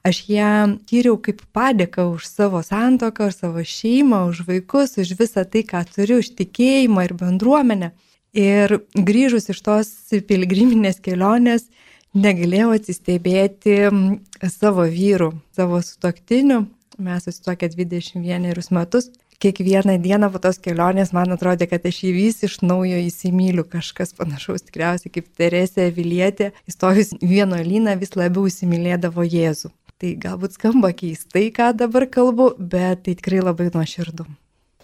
aš 0.07 0.23
ją 0.31 0.53
tyriau 0.89 1.19
kaip 1.21 1.43
padėką 1.55 2.07
už 2.15 2.29
savo 2.29 2.63
santoką, 2.65 3.29
už 3.31 3.41
savo 3.43 3.65
šeimą, 3.65 4.29
už 4.31 4.45
vaikus, 4.49 4.97
už 5.01 5.15
visą 5.19 5.45
tai, 5.45 5.65
ką 5.67 5.83
turiu, 5.91 6.21
už 6.23 6.33
tikėjimą 6.39 7.09
ir 7.09 7.15
bendruomenę. 7.19 7.93
Ir 8.39 8.79
grįžus 8.95 9.49
iš 9.53 9.61
tos 9.65 9.91
piligriminės 10.29 11.01
kelionės, 11.05 11.69
negalėjau 12.15 12.75
atsistebėti 12.77 13.79
savo 14.53 14.85
vyrų, 14.89 15.33
savo 15.57 15.81
sutoktinių. 15.83 16.67
Mes 16.99 17.25
susituokę 17.29 17.69
21 17.71 18.73
metus 18.75 19.11
kiekvieną 19.43 19.99
dieną 20.03 20.31
po 20.35 20.41
tos 20.43 20.59
kelionės 20.63 21.13
man 21.17 21.35
atrodė, 21.35 21.69
kad 21.71 21.87
aš 21.87 22.01
jį 22.05 22.13
vis 22.17 22.43
iš 22.47 22.59
naujo 22.67 22.99
įsimyliu, 23.05 23.65
kažkas 23.75 24.15
panašaus 24.19 24.67
tikriausiai 24.67 25.13
kaip 25.15 25.31
Teresė 25.39 25.89
Vilietė, 25.95 26.51
įstojus 26.71 27.15
vienuolyną 27.23 27.95
vis 28.03 28.17
labiau 28.19 28.49
įsimylėdavo 28.51 29.27
Jėzų. 29.27 29.71
Tai 29.99 30.13
galbūt 30.23 30.59
skamba 30.59 30.93
keistai, 30.95 31.49
ką 31.55 31.73
dabar 31.79 32.07
kalbu, 32.11 32.53
bet 32.59 33.07
tai 33.07 33.17
tikrai 33.19 33.43
labai 33.43 33.71
nuoširdu. 33.75 34.27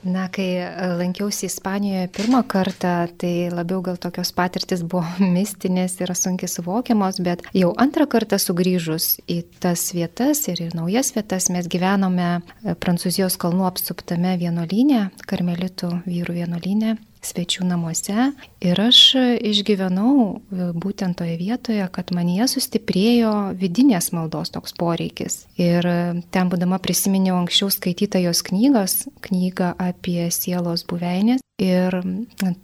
Na, 0.04 0.26
kai 0.28 0.48
e, 0.60 0.68
lankiausi 0.98 1.46
Ispanijoje 1.46 2.08
pirmą 2.12 2.42
kartą, 2.48 2.92
tai 3.18 3.48
labiau 3.52 3.80
gal 3.84 3.96
tokios 3.96 4.34
patirtis 4.36 4.82
buvo 4.84 5.04
mistinės 5.36 5.96
ir 6.04 6.12
sunkiai 6.18 6.50
suvokiamos, 6.52 7.22
bet 7.24 7.46
jau 7.56 7.72
antrą 7.80 8.06
kartą 8.12 8.36
sugrįžus 8.42 9.24
į 9.30 9.40
tas 9.64 9.86
vietas 9.96 10.44
ir 10.52 10.60
į 10.66 10.68
naujas 10.76 11.14
vietas 11.16 11.48
mes 11.54 11.70
gyvenome 11.72 12.28
e, 12.36 12.76
Prancūzijos 12.76 13.38
kalnų 13.40 13.64
apsuptame 13.70 14.36
vienuolynė, 14.44 15.08
karmelitų 15.30 15.90
vyrų 16.04 16.40
vienuolynė 16.42 16.96
svečių 17.26 17.66
namuose 17.68 18.30
ir 18.64 18.80
aš 18.80 19.00
išgyvenau 19.44 20.14
e, 20.24 20.68
būtent 20.74 21.18
toje 21.20 21.36
vietoje, 21.40 21.84
kad 21.94 22.12
manyje 22.16 22.48
sustiprėjo 22.56 23.34
vidinės 23.60 24.12
maldos 24.16 24.52
toks 24.54 24.76
poreikis. 24.78 25.44
Ir 25.60 25.86
e, 25.86 25.96
ten 26.34 26.52
būdama 26.52 26.80
prisiminiau 26.84 27.38
anksčiau 27.40 27.72
skaitytą 27.72 28.22
jos 28.26 28.44
knygos, 28.46 29.04
knygą 29.24 29.74
apie 29.80 30.28
sielos 30.34 30.86
buveinės. 30.90 31.42
Ir 31.62 32.00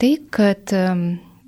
tai, 0.03 0.15
kad 0.35 0.73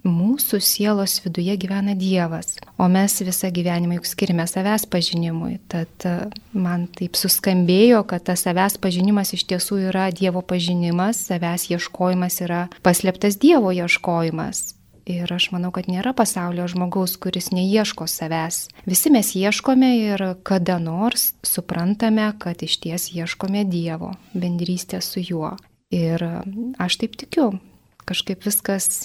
mūsų 0.06 0.58
sielos 0.62 1.18
viduje 1.24 1.54
gyvena 1.60 1.94
Dievas, 1.98 2.56
o 2.78 2.88
mes 2.90 3.14
visą 3.22 3.50
gyvenimą 3.54 4.00
juk 4.00 4.08
skirime 4.10 4.46
savęs 4.50 4.86
pažinimui. 4.90 5.58
Tad 5.70 6.06
e, 6.08 6.14
man 6.52 6.88
taip 6.90 7.16
suskambėjo, 7.18 8.02
kad 8.10 8.26
tas 8.26 8.44
savęs 8.46 8.78
pažinimas 8.82 9.32
iš 9.36 9.46
tiesų 9.50 9.82
yra 9.88 10.10
Dievo 10.14 10.42
pažinimas, 10.42 11.22
savęs 11.30 11.70
ieškojimas 11.70 12.40
yra 12.42 12.66
paslėptas 12.82 13.38
Dievo 13.42 13.72
ieškojimas. 13.74 14.72
Ir 15.06 15.26
aš 15.34 15.48
manau, 15.50 15.72
kad 15.74 15.88
nėra 15.90 16.12
pasaulio 16.14 16.68
žmogaus, 16.70 17.16
kuris 17.18 17.50
neieško 17.50 18.06
savęs. 18.06 18.68
Visi 18.86 19.10
mes 19.10 19.32
ieškome 19.34 19.90
ir 19.98 20.22
kada 20.46 20.78
nors 20.78 21.32
suprantame, 21.42 22.28
kad 22.38 22.62
iš 22.62 22.78
ties 22.84 23.08
ieškome 23.10 23.64
Dievo, 23.66 24.12
bendrystę 24.34 25.02
su 25.02 25.22
juo. 25.22 25.56
Ir 25.92 26.22
aš 26.78 27.00
taip 27.02 27.18
tikiu, 27.18 27.50
kažkaip 28.06 28.46
viskas 28.46 29.02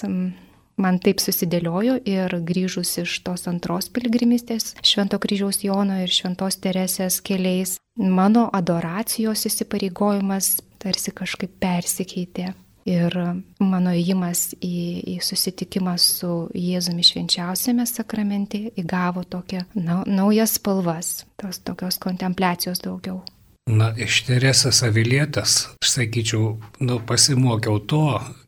man 0.80 1.00
taip 1.02 1.20
susidėliojo 1.22 1.98
ir 2.08 2.38
grįžus 2.46 2.94
iš 3.02 3.18
tos 3.26 3.46
antros 3.50 3.90
piligrimystės 3.92 4.74
Švento 4.86 5.18
kryžiaus 5.22 5.62
Jono 5.66 5.98
ir 6.02 6.12
Šventos 6.12 6.60
Teresės 6.62 7.20
keliais, 7.24 7.76
mano 7.98 8.48
adoracijos 8.54 9.46
įsipareigojimas 9.50 10.58
tarsi 10.82 11.14
kažkaip 11.14 11.58
persikeitė. 11.60 12.54
Ir 12.88 13.12
mano 13.60 13.92
įjimas 13.92 14.54
į, 14.64 14.76
į 15.12 15.16
susitikimą 15.20 15.98
su 16.00 16.46
Jėzumi 16.56 17.04
švenčiausiame 17.04 17.84
sakramente 17.84 18.70
įgavo 18.80 19.26
tokią 19.28 19.66
na, 19.76 19.98
naujas 20.08 20.56
spalvas, 20.56 21.10
tos 21.36 21.60
tokios 21.60 22.00
kontempliacijos 22.00 22.80
daugiau. 22.86 23.20
Na, 23.68 23.90
iš 23.92 24.22
Teresės 24.24 24.80
avilietės, 24.86 25.58
aš 25.84 25.90
sakyčiau, 25.98 26.54
nu, 26.80 26.96
pasimokiau 27.04 27.82
to, 27.84 28.06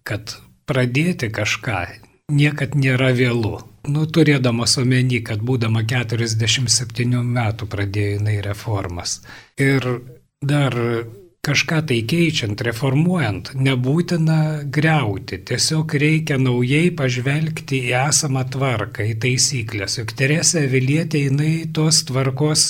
kad 0.09 0.33
pradėti 0.65 1.29
kažką 1.29 1.83
niekad 2.31 2.77
nėra 2.79 3.13
vėlų. 3.17 3.59
Nu, 3.91 4.05
turėdamas 4.07 4.77
omeny, 4.81 5.23
kad 5.25 5.41
būdama 5.41 5.83
47 5.89 7.23
metų 7.25 7.69
pradėjo 7.71 8.19
jinai 8.19 8.37
reformas. 8.45 9.21
Ir 9.57 9.87
dar 10.45 10.77
kažką 11.47 11.79
tai 11.89 12.01
keičiant, 12.05 12.61
reformuojant, 12.67 13.53
nebūtina 13.57 14.39
greuti, 14.77 15.39
tiesiog 15.49 15.95
reikia 16.03 16.37
naujai 16.41 16.91
pažvelgti 16.97 17.81
į 17.89 17.95
esamą 18.03 18.45
tvarką, 18.53 19.07
į 19.09 19.17
taisyklės. 19.25 19.97
Juk 20.03 20.13
Teresė 20.19 20.67
Vilietė 20.71 21.25
jinai 21.29 21.55
tos 21.73 22.03
tvarkos 22.11 22.67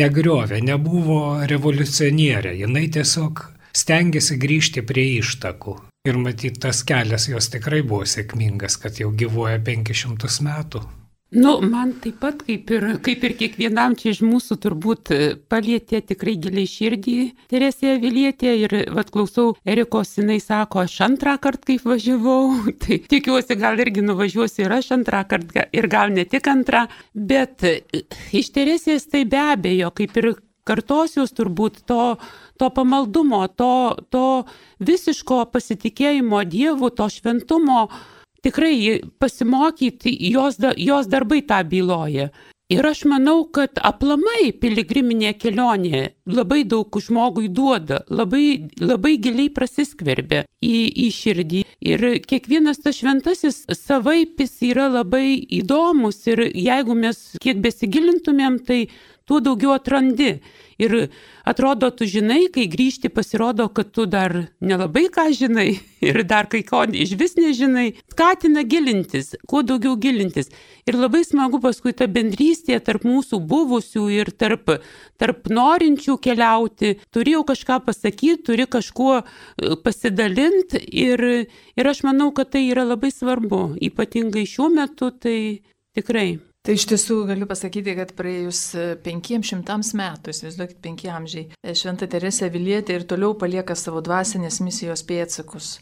negriovė, 0.00 0.62
nebuvo 0.64 1.20
revoliucionierė, 1.50 2.56
jinai 2.62 2.86
tiesiog 2.96 3.44
stengiasi 3.76 4.40
grįžti 4.40 4.86
prie 4.86 5.10
ištakų. 5.18 5.76
Ir 6.06 6.20
matyt, 6.22 6.60
tas 6.62 6.84
kelias 6.86 7.26
jos 7.26 7.50
tikrai 7.50 7.80
buvo 7.82 8.06
sėkmingas, 8.06 8.78
kad 8.78 9.00
jau 9.00 9.10
gyvuoja 9.10 9.58
500 9.66 10.38
metų. 10.46 10.84
Nu, 11.34 11.56
man 11.60 11.90
taip 11.98 12.20
pat, 12.22 12.38
kaip 12.46 12.70
ir, 12.70 12.84
kaip 13.02 13.24
ir 13.26 13.32
kiekvienam 13.34 13.96
čia 13.98 14.12
iš 14.12 14.20
mūsų, 14.22 14.56
turbūt 14.62 15.10
palietė 15.50 15.98
tikrai 16.06 16.36
giliai 16.38 16.68
širdį 16.70 17.16
Teresė 17.50 17.96
Vilietė 17.98 18.52
ir, 18.62 18.74
vad, 18.94 19.10
klausau, 19.10 19.56
Erikos, 19.66 20.14
jinai 20.20 20.38
sako, 20.40 20.84
aš 20.86 21.00
antrą 21.08 21.34
kartą 21.42 21.72
kaip 21.72 21.90
važiavau, 21.90 22.54
tai 22.84 23.00
tikiuosi, 23.10 23.58
gal 23.58 23.82
irgi 23.82 24.06
nuvažiuosiu 24.06 24.68
ir 24.68 24.76
aš 24.78 24.92
antrą 25.00 25.24
kartą, 25.26 25.66
ir 25.74 25.90
gal 25.90 26.14
ne 26.14 26.28
tik 26.30 26.46
antrą, 26.52 26.86
bet 27.10 27.66
iš 28.30 28.54
Teresės 28.54 29.10
tai 29.10 29.26
be 29.26 29.42
abejo, 29.42 29.90
kaip 29.98 30.14
ir 30.22 30.36
kartosius 30.66 31.32
turbūt 31.36 31.84
to 31.86 32.16
to 32.58 32.70
pamaldumo, 32.70 33.46
to, 33.48 33.96
to 34.10 34.44
visiško 34.80 35.44
pasitikėjimo 35.52 36.42
Dievu, 36.48 36.90
to 36.90 37.08
šventumo, 37.12 37.86
tikrai 38.44 39.00
pasimokyti, 39.20 40.14
jos, 40.32 40.58
jos 40.76 41.10
darbai 41.12 41.42
tą 41.46 41.62
byloja. 41.68 42.30
Ir 42.72 42.86
aš 42.86 43.04
manau, 43.06 43.44
kad 43.46 43.78
aplamai 43.78 44.50
piligriminė 44.60 45.36
kelionė 45.38 46.15
labai 46.26 46.64
daug 46.68 46.98
žmogui 47.00 47.48
duoda, 47.48 48.02
labai, 48.10 48.68
labai 48.80 49.16
giliai 49.22 49.50
prasiskverbia 49.54 50.44
į, 50.60 50.76
į 51.06 51.08
širdį. 51.14 51.64
Ir 51.86 52.06
kiekvienas 52.26 52.82
tas 52.82 52.98
šventasis 52.98 53.64
savaipis 53.78 54.56
yra 54.66 54.88
labai 54.90 55.36
įdomus 55.60 56.24
ir 56.30 56.48
jeigu 56.50 56.96
mes 56.98 57.20
kiek 57.42 57.60
besigilintumėm, 57.62 58.58
tai 58.66 58.86
tuo 59.26 59.40
daugiau 59.40 59.74
atrandi. 59.74 60.38
Ir 60.76 61.08
atrodo, 61.48 61.88
tu 61.90 62.04
žinai, 62.04 62.50
kai 62.52 62.66
grįžti 62.68 63.08
pasirodo, 63.08 63.64
kad 63.72 63.94
tu 63.96 64.04
dar 64.04 64.34
nelabai 64.60 65.06
ką 65.12 65.30
žinai 65.32 65.70
ir 66.08 66.20
dar 66.28 66.50
kai 66.52 66.60
ko 66.68 66.82
iš 66.92 67.14
vis 67.16 67.36
nežinai. 67.40 67.86
Skatina 68.12 68.62
gilintis, 68.68 69.32
kuo 69.48 69.62
daugiau 69.64 69.96
gilintis. 69.96 70.52
Ir 70.86 71.00
labai 71.00 71.24
smagu 71.24 71.62
paskui 71.64 71.96
ta 71.96 72.06
bendrystė 72.06 72.78
tarp 72.84 73.08
mūsų 73.08 73.40
buvusių 73.40 74.04
ir 74.18 74.30
tarp, 74.36 74.76
tarp 75.16 75.48
norinčių 75.48 76.15
keliauti. 76.22 76.96
Turėjau 77.14 77.44
kažką 77.48 77.80
pasakyti, 77.86 78.42
turi 78.48 78.66
kažkuo 78.70 79.20
e, 79.20 79.76
pasidalinti 79.84 80.82
ir, 81.04 81.22
ir 81.76 81.92
aš 81.92 82.04
manau, 82.08 82.32
kad 82.36 82.52
tai 82.54 82.66
yra 82.70 82.86
labai 82.86 83.12
svarbu. 83.14 83.76
Ypatingai 83.90 84.46
šiuo 84.48 84.70
metu 84.74 85.12
tai 85.14 85.38
tikrai. 85.96 86.36
Tai 86.66 86.74
iš 86.74 86.88
tiesų 86.90 87.20
galiu 87.28 87.46
pasakyti, 87.46 87.92
kad 87.94 88.10
praėjus 88.18 88.60
500 89.04 89.54
e, 89.54 89.98
metų, 90.00 90.32
įsivaizduokit, 90.34 90.80
penki 90.82 91.10
amžiai, 91.14 91.44
e, 91.62 91.74
Šventa 91.78 92.08
Teresė 92.10 92.48
Vilietė 92.50 92.96
ir 92.96 93.04
toliau 93.06 93.36
palieka 93.38 93.76
savo 93.78 94.02
dvasinės 94.02 94.58
misijos 94.66 95.04
pėtsakus. 95.06 95.76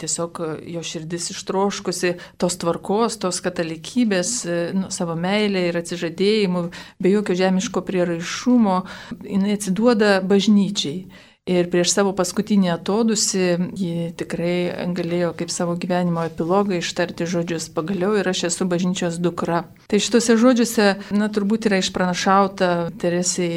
Tiesiog 0.00 0.40
e, 0.40 0.48
jo 0.74 0.82
širdis 0.86 1.30
ištroškusi 1.34 2.14
tos 2.40 2.58
tvarkos, 2.62 3.18
tos 3.22 3.40
katalikybės, 3.44 4.32
nu, 4.76 4.90
savo 4.94 5.16
meilė 5.18 5.68
ir 5.70 5.80
atsižadėjimu, 5.82 6.66
be 7.02 7.14
jokio 7.14 7.36
žemiško 7.38 7.84
prieraišumo, 7.86 8.80
jinai 9.22 9.56
atsiduoda 9.56 10.18
bažnyčiai. 10.26 11.06
Ir 11.46 11.68
prieš 11.70 11.92
savo 11.94 12.10
paskutinį 12.18 12.72
atodusi 12.72 13.44
ji 13.78 14.08
tikrai 14.18 14.88
galėjo 14.96 15.28
kaip 15.38 15.52
savo 15.54 15.76
gyvenimo 15.78 16.24
epilogą 16.26 16.80
ištarti 16.80 17.28
žodžius 17.30 17.68
pagaliau 17.70 18.16
ir 18.18 18.26
aš 18.26 18.48
esu 18.48 18.64
bažnyčios 18.66 19.20
dukra. 19.22 19.60
Tai 19.86 20.00
šituose 20.02 20.34
žodžiuose, 20.42 20.86
na, 21.14 21.28
turbūt 21.30 21.68
yra 21.68 21.78
išpranašauta 21.78 22.70
Teresai 22.98 23.50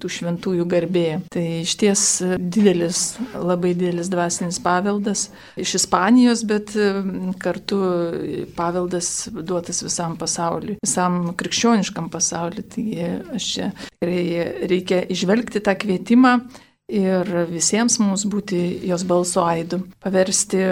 tų 0.00 0.10
šventųjų 0.14 0.64
garbė. 0.72 1.02
Tai 1.28 1.42
iš 1.58 1.74
ties 1.82 2.04
didelis, 2.40 3.02
labai 3.36 3.74
didelis 3.74 4.08
dvasinis 4.08 4.56
paveldas 4.64 5.26
iš 5.60 5.74
Ispanijos, 5.82 6.46
bet 6.48 6.72
kartu 7.44 7.82
paveldas 8.56 9.28
duotas 9.36 9.82
visam 9.84 10.16
pasauliu, 10.16 10.78
visam 10.80 11.34
krikščioniškam 11.36 12.08
pasauliu. 12.08 12.64
Taigi 12.72 13.12
aš 13.36 13.50
čia 13.52 13.68
tikrai 13.84 14.24
reikia 14.72 15.02
išvelgti 15.12 15.60
tą 15.60 15.76
kvietimą 15.84 16.34
ir 16.88 17.28
visiems 17.50 17.98
mums 18.00 18.24
būti 18.28 18.58
jos 18.88 19.04
balso 19.08 19.44
aidu, 19.44 19.82
paversti 20.02 20.62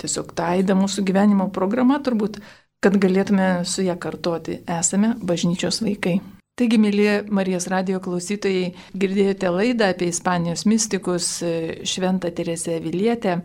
tiesiog 0.00 0.34
tą 0.36 0.52
aidą 0.58 0.76
mūsų 0.78 1.04
gyvenimo 1.08 1.48
programą 1.54 1.98
turbūt, 2.04 2.38
kad 2.84 2.96
galėtume 3.00 3.64
su 3.64 3.84
ją 3.86 3.96
kartoti, 4.00 4.60
esame 4.68 5.14
bažnyčios 5.24 5.80
vaikai. 5.84 6.18
Taigi, 6.54 6.78
mėly 6.78 7.06
Marijos 7.34 7.64
radio 7.66 7.98
klausytojai, 7.98 8.68
girdėjote 8.94 9.50
laidą 9.50 9.88
apie 9.90 10.06
Ispanijos 10.12 10.62
mystikus 10.70 11.40
Šventą 11.82 12.30
Teresę 12.30 12.76
Vilietę. 12.84 13.40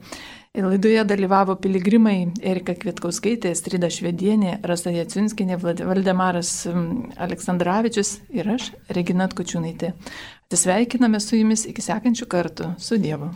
Laidoje 0.54 1.02
dalyvavo 1.06 1.56
piligrimai 1.62 2.28
Erika 2.46 2.76
Kvietkauskaitė, 2.78 3.56
Strida 3.58 3.90
Švedienė, 3.94 4.60
Rasa 4.66 4.94
Jaciunskinė, 4.94 5.58
Valdemaras 5.62 6.52
Aleksandраvičius 7.22 8.16
ir 8.34 8.50
aš, 8.58 8.72
Regina 8.94 9.30
Tkučiūnaitė. 9.30 9.94
Atsisveikiname 10.50 11.20
su 11.22 11.38
jumis 11.38 11.62
iki 11.70 11.84
sekančių 11.86 12.26
kartų. 12.26 12.72
Su 12.82 12.98
Dievu. 12.98 13.28